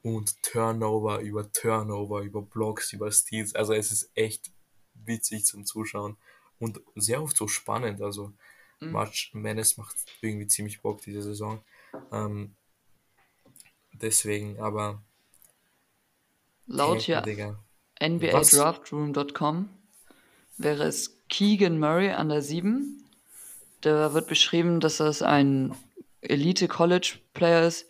[0.03, 3.55] und Turnover über Turnover, über Blocks, über Steals.
[3.55, 4.51] Also es ist echt
[4.95, 6.17] witzig zum Zuschauen
[6.59, 8.03] und sehr oft so spannend.
[8.03, 8.33] Also
[8.81, 8.91] mhm.
[8.91, 11.63] March Madness macht irgendwie ziemlich Bock diese Saison.
[12.11, 12.57] Ähm,
[13.93, 15.01] deswegen, aber
[16.67, 17.23] laut hier
[18.01, 19.69] NBADraftRoom.com
[20.57, 23.05] wäre es Keegan Murray an der 7.
[23.83, 25.77] Da wird beschrieben, dass das ein
[26.23, 27.87] Elite College Player ist,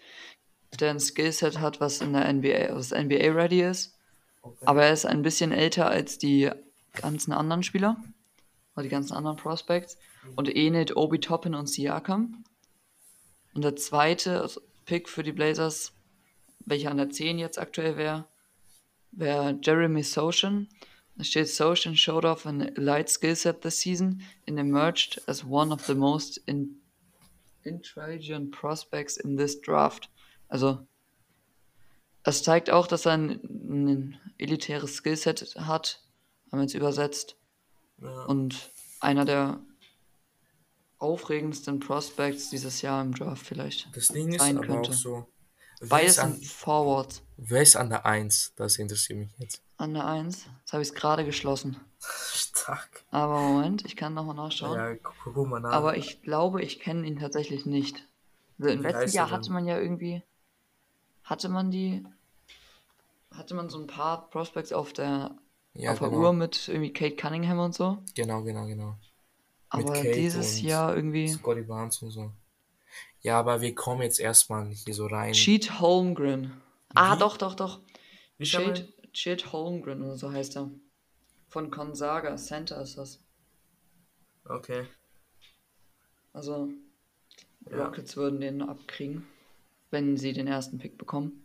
[0.78, 3.96] der ein Skillset hat, was in der NBA, was NBA ready ist.
[4.42, 4.64] Okay.
[4.66, 6.50] Aber er ist ein bisschen älter als die
[6.94, 7.96] ganzen anderen Spieler.
[8.74, 9.98] Oder die ganzen anderen Prospects.
[10.36, 12.44] Und ähnelt Obi Toppin und Siakam.
[13.54, 14.48] Und der zweite
[14.84, 15.92] Pick für die Blazers,
[16.64, 18.26] welcher an der 10 jetzt aktuell wäre,
[19.12, 20.68] wäre Jeremy Sochan.
[21.16, 25.72] Da steht Sochan showed off an light skill set this season and emerged as one
[25.72, 26.79] of the most in
[27.62, 30.10] intelligent prospects in this draft.
[30.48, 30.86] Also,
[32.22, 36.02] es zeigt auch, dass er ein, ein elitäres Skillset hat,
[36.50, 37.36] haben wir jetzt übersetzt.
[38.02, 38.24] Ja.
[38.24, 39.60] Und einer der
[40.98, 43.94] aufregendsten Prospects dieses Jahr im Draft vielleicht.
[43.96, 44.90] Das Ding ist aber könnte.
[44.90, 45.26] auch so.
[45.88, 47.22] Beides sind Forwards.
[47.42, 48.52] Wer ist an der 1?
[48.56, 49.62] Das interessiert mich jetzt.
[49.78, 50.46] An der 1?
[50.60, 51.80] Jetzt habe ich es gerade geschlossen.
[51.98, 53.02] Stark.
[53.10, 54.78] Aber Moment, ich kann nochmal nachschauen.
[54.78, 55.72] Ja, guck, guck mal nach.
[55.72, 58.06] Aber ich glaube, ich kenne ihn tatsächlich nicht.
[58.58, 60.22] Also Im letzten Jahr hatte man ja irgendwie.
[61.24, 62.04] Hatte man die.
[63.34, 65.30] Hatte man so ein paar Prospects auf der,
[65.72, 66.20] ja, auf der genau.
[66.20, 68.02] Uhr mit irgendwie Kate Cunningham und so.
[68.14, 68.98] Genau, genau, genau.
[69.70, 71.28] Aber dieses Jahr irgendwie.
[71.28, 72.32] Scotty Barnes und so.
[73.22, 75.32] Ja, aber wir kommen jetzt erstmal hier so rein.
[75.32, 76.60] Cheat Holmgren.
[76.94, 77.80] Ah, doch, doch, doch.
[78.38, 80.70] Wie Cheat, Cheat Holmgren oder so heißt er.
[81.48, 83.20] Von Gonzaga Center ist das.
[84.44, 84.86] Okay.
[86.32, 86.68] Also,
[87.70, 87.84] ja.
[87.84, 89.26] Rockets würden den abkriegen,
[89.90, 91.44] wenn sie den ersten Pick bekommen.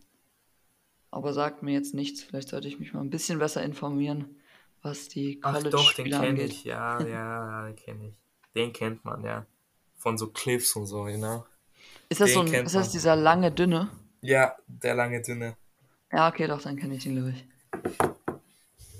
[1.10, 2.22] Aber sagt mir jetzt nichts.
[2.22, 4.36] Vielleicht sollte ich mich mal ein bisschen besser informieren,
[4.82, 6.64] was die College Ach doch, den kenne ich.
[6.64, 8.14] Ja, ja, den kenne ich.
[8.54, 9.46] Den kennt man, ja.
[9.96, 11.46] Von so Cliffs und so, genau.
[12.08, 13.90] Ist das, so ein, ist das dieser lange, dünne?
[14.20, 15.56] Ja, der lange, dünne.
[16.12, 17.44] Ja, okay, doch, dann kenne ich ihn, glaube ich.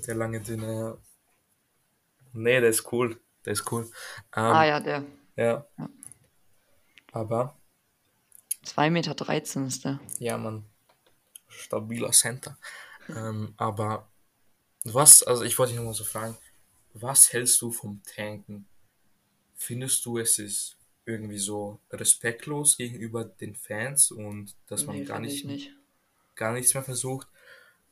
[0.05, 0.97] Der lange, dünne, ja.
[2.33, 3.19] Nee, der ist cool.
[3.45, 3.83] Der ist cool.
[4.35, 5.03] Ähm, ah, ja, der.
[5.35, 5.65] Ja.
[5.77, 5.89] ja.
[7.11, 7.57] Aber.
[8.65, 9.99] 2,13 Meter ist der.
[10.19, 10.65] Ja, man.
[11.47, 12.57] Stabiler Center.
[13.09, 14.09] ähm, aber
[14.83, 16.37] was, also ich wollte dich nochmal so fragen,
[16.93, 18.67] was hältst du vom Tanken?
[19.55, 20.76] Findest du, es ist
[21.07, 25.71] irgendwie so respektlos gegenüber den Fans und dass man nee, gar nicht, nicht,
[26.35, 27.27] gar nichts mehr versucht?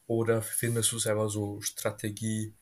[0.05, 2.53] Oder findest du es einfach so Strategie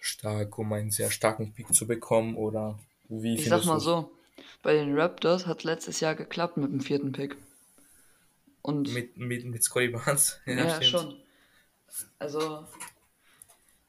[0.00, 2.36] stark, um einen sehr starken Pick zu bekommen?
[2.36, 2.78] Oder
[3.08, 4.10] wie Ich sag mal so,
[4.62, 7.36] bei den Raptors hat letztes Jahr geklappt mit dem vierten Pick.
[8.62, 10.40] Und mit, mit, mit Scotty Barnes?
[10.46, 11.20] Ja, ja schon.
[12.18, 12.66] Also,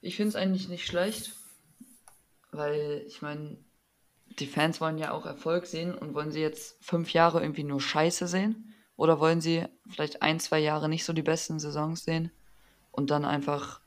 [0.02, 1.36] ich finde es eigentlich nicht schlecht,
[2.52, 3.58] weil ich meine,
[4.40, 7.82] die Fans wollen ja auch Erfolg sehen und wollen sie jetzt fünf Jahre irgendwie nur
[7.82, 8.74] Scheiße sehen?
[8.96, 12.32] Oder wollen sie vielleicht ein, zwei Jahre nicht so die besten Saisons sehen
[12.92, 13.82] und dann einfach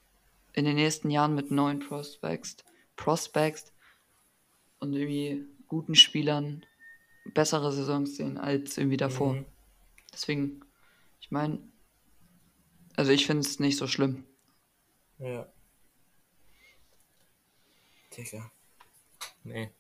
[0.53, 2.57] in den nächsten Jahren mit neuen Prospects,
[2.97, 3.73] Prospects
[4.79, 6.65] und irgendwie guten Spielern
[7.25, 9.35] bessere Saisons sehen als irgendwie davor?
[9.35, 9.47] Mhm.
[10.13, 10.61] Deswegen,
[11.21, 11.61] ich meine,
[12.97, 14.25] also ich finde es nicht so schlimm.
[15.19, 15.47] Ja.
[18.17, 18.51] Digga.
[19.45, 19.71] Nee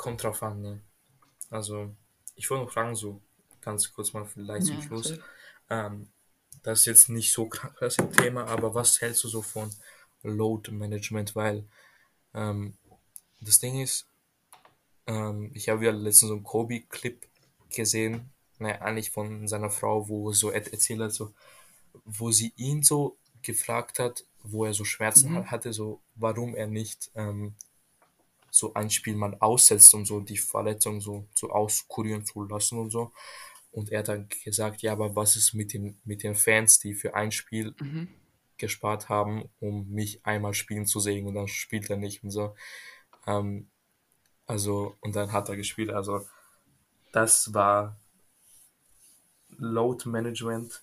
[0.00, 0.80] kommt drauf an, ne?
[1.50, 1.94] Also,
[2.34, 3.20] ich wollte noch fragen, so
[3.60, 5.18] ganz kurz mal vielleicht zum ja, Schluss.
[5.68, 6.08] Ähm,
[6.62, 9.70] das ist jetzt nicht so krass im Thema, aber was hältst du so von
[10.22, 11.36] Load Management?
[11.36, 11.64] Weil
[12.32, 12.78] ähm,
[13.42, 14.06] das Ding ist,
[15.06, 17.26] ähm, ich habe ja letztens so einen Kobe-Clip
[17.68, 21.34] gesehen, naja, eigentlich von seiner Frau, wo so erzählt hat, so,
[22.04, 25.50] wo sie ihn so gefragt hat, wo er so Schmerzen mhm.
[25.50, 27.54] hatte, so warum er nicht ähm,
[28.50, 32.90] so ein Spiel mal aussetzt, um so die Verletzung so, so auskurieren zu lassen und
[32.90, 33.12] so.
[33.72, 36.94] Und er hat dann gesagt, ja, aber was ist mit den, mit den Fans, die
[36.94, 38.08] für ein Spiel mhm.
[38.58, 42.54] gespart haben, um mich einmal spielen zu sehen und dann spielt er nicht und so.
[43.26, 43.68] Ähm,
[44.46, 45.90] also, und dann hat er gespielt.
[45.90, 46.26] Also,
[47.12, 47.96] das war
[49.58, 50.82] Load Management.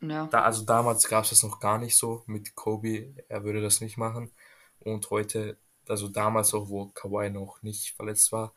[0.00, 0.26] Ja.
[0.26, 3.80] Da, also damals gab es das noch gar nicht so mit Kobe, er würde das
[3.80, 4.30] nicht machen.
[4.80, 5.58] Und heute
[5.90, 8.52] also damals auch, wo Kawhi noch nicht verletzt war,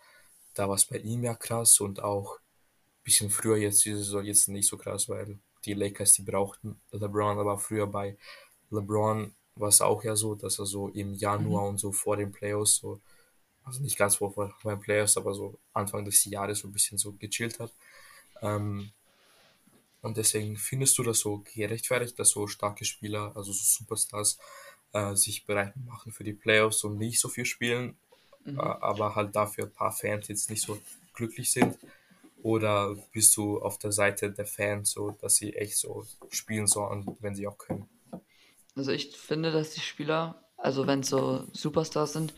[0.53, 4.23] da war es bei ihm ja krass und auch ein bisschen früher jetzt diese Saison
[4.23, 8.17] jetzt nicht so krass, weil die Lakers, die brauchten LeBron, aber früher bei
[8.69, 12.31] LeBron war es auch ja so, dass er so im Januar und so vor den
[12.31, 12.99] Playoffs so,
[13.63, 16.97] also nicht ganz vor, vor den Playoffs, aber so Anfang des Jahres so ein bisschen
[16.97, 17.71] so gechillt hat.
[18.41, 18.91] Ähm,
[20.01, 24.39] und deswegen findest du das so gerechtfertigt, dass so starke Spieler, also so Superstars,
[24.93, 27.95] äh, sich bereit machen für die Playoffs und nicht so viel spielen,
[28.45, 30.79] äh, aber halt dafür ein paar Fans jetzt nicht so
[31.13, 31.77] glücklich sind?
[32.43, 37.05] Oder bist du auf der Seite der Fans so, dass sie echt so spielen sollen,
[37.19, 37.87] wenn sie auch können?
[38.75, 42.33] Also ich finde, dass die Spieler, also wenn es so Superstars sind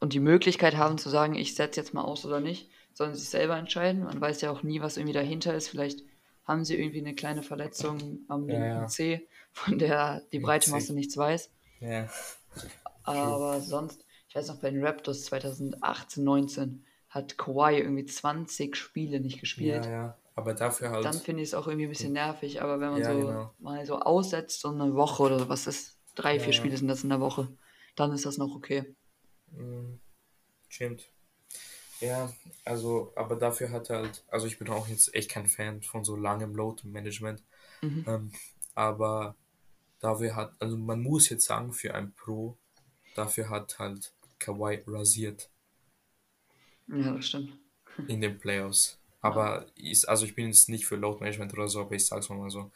[0.00, 3.20] und die Möglichkeit haben zu sagen, ich setze jetzt mal aus oder nicht, sollen sie
[3.20, 4.04] sich selber entscheiden.
[4.04, 5.68] Man weiß ja auch nie, was irgendwie dahinter ist.
[5.68, 6.02] Vielleicht
[6.44, 8.88] haben sie irgendwie eine kleine Verletzung am Ja, linken.
[8.88, 10.70] C, von der die breite.
[10.70, 11.50] Masse nichts weiß.
[11.80, 12.08] Ja.
[13.04, 19.20] Aber sonst, ich weiß noch, bei den Raptors 2018, 19 hat Kawhi irgendwie 20 Spiele
[19.20, 19.84] nicht gespielt.
[19.84, 20.18] Ja, ja.
[20.34, 21.04] Aber dafür halt.
[21.04, 23.54] Dann finde ich es auch irgendwie ein bisschen nervig, aber wenn man Ja, so genau.
[23.58, 26.52] mal so aussetzt, so eine Woche oder was ist, drei, vier Ja, ja.
[26.54, 27.48] Spiele sind das in der Woche,
[27.96, 28.94] dann ist das noch okay.
[29.50, 29.96] Mm,
[30.68, 31.10] Stimmt.
[32.02, 32.32] Ja,
[32.64, 36.02] also, aber dafür hat er halt, also ich bin auch jetzt echt kein Fan von
[36.04, 37.44] so langem Load-Management.
[37.80, 38.04] Mhm.
[38.08, 38.32] Ähm,
[38.74, 39.36] aber
[40.00, 42.56] dafür hat, also man muss jetzt sagen, für ein Pro,
[43.14, 45.48] dafür hat halt Kawhi rasiert
[46.88, 47.56] Ja, das stimmt.
[48.08, 48.98] in den Playoffs.
[49.20, 52.50] Aber ist, also ich bin jetzt nicht für Load-Management oder so, aber ich sag's mal
[52.50, 52.72] so.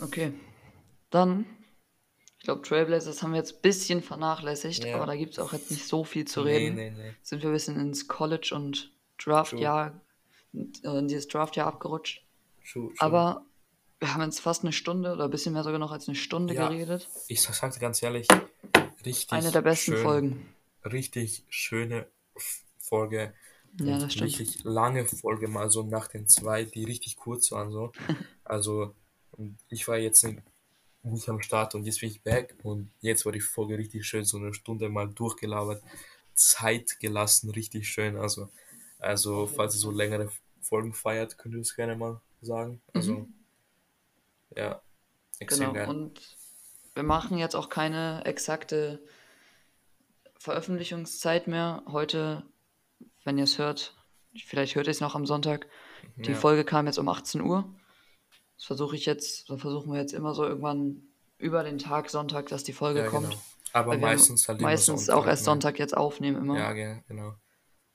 [0.00, 0.32] Okay.
[1.10, 1.46] Dann,
[2.48, 4.96] glaube, Trailblazers haben wir jetzt ein bisschen vernachlässigt, Ja.
[4.96, 6.76] aber da gibt es auch jetzt nicht so viel zu Nee, reden.
[6.76, 7.14] nee, nee.
[7.22, 10.00] Sind wir ein bisschen ins College- und Draftjahr,
[10.54, 12.22] äh, in dieses Draftjahr abgerutscht.
[12.70, 12.94] True, true.
[12.98, 13.44] Aber
[14.00, 16.54] wir haben jetzt fast eine Stunde oder ein bisschen mehr sogar noch als eine Stunde
[16.54, 16.68] Ja.
[16.68, 17.08] geredet.
[17.28, 18.26] ich sag dir ganz ehrlich,
[19.04, 20.54] richtig Eine der besten schön, Folgen.
[20.84, 22.06] richtig schöne
[22.78, 23.34] Folge.
[23.80, 24.28] Ja, das stimmt.
[24.38, 27.70] Richtig lange Folge, mal so nach den zwei, die richtig kurz waren.
[27.72, 27.92] So.
[28.44, 28.94] Also,
[29.68, 30.24] ich war jetzt
[31.02, 32.54] nicht am Start und jetzt bin ich back.
[32.62, 35.82] Und jetzt war die Folge richtig schön, so eine Stunde mal durchgelabert,
[36.34, 38.16] Zeit gelassen, richtig schön.
[38.16, 38.48] Also,
[38.98, 40.30] also falls ihr so längere
[40.60, 42.80] Folgen feiert, könnt ihr das gerne mal sagen.
[42.92, 43.26] Also,
[44.56, 44.80] ja,
[45.38, 45.72] extrem Mhm.
[45.74, 45.86] Genau.
[45.86, 45.88] geil.
[45.96, 46.36] Und
[46.94, 49.00] wir machen jetzt auch keine exakte
[50.38, 51.82] Veröffentlichungszeit mehr.
[51.86, 52.44] Heute,
[53.24, 53.96] wenn ihr es hört,
[54.44, 55.66] vielleicht hört ihr es noch am Sonntag.
[56.16, 56.36] Die Ja.
[56.36, 57.72] Folge kam jetzt um 18 Uhr.
[58.58, 61.02] Das versuche ich jetzt, versuchen wir jetzt immer so irgendwann
[61.38, 63.30] über den Tag Sonntag, dass die Folge Ja, kommt.
[63.30, 63.40] genau.
[63.72, 65.44] Aber meistens halt meistens Sonntag, auch erst ne?
[65.44, 66.58] Sonntag jetzt aufnehmen immer.
[66.58, 67.34] Ja, ge- genau.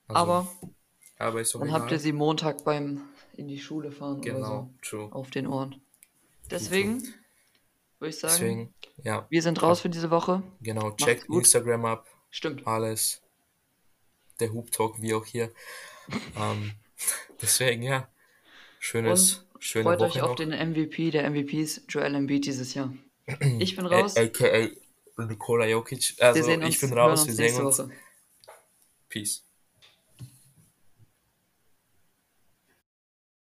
[0.08, 0.48] Also, Aber
[1.18, 1.82] aber ist dann egal.
[1.82, 3.02] habt ihr sie Montag beim
[3.36, 5.08] in die Schule fahren oder Genau, true.
[5.10, 5.82] so auf den Ohren.
[6.52, 7.02] Deswegen
[8.00, 10.44] würde ich sagen, Deswegen, ja, wir sind raus für diese Woche.
[10.62, 11.40] genau, checkt gut.
[11.40, 12.66] Instagram ab, Stimmt.
[12.68, 13.22] alles.
[14.40, 15.52] Der Hoop Talk wie auch hier.
[16.38, 16.72] ähm,
[17.42, 18.08] deswegen, ja,
[18.80, 20.36] schönes, Und schöne freut Woche euch auf noch.
[20.36, 22.94] den MVP der MVPs, Joel Embiid dieses Jahr.
[23.60, 24.18] Ich bin raus.
[24.18, 24.68] AKA
[25.18, 26.16] Nikola Jokic.
[26.20, 27.84] Also, wir sehen uns, ich bin raus, wir sehen uns.
[29.10, 29.46] Peace.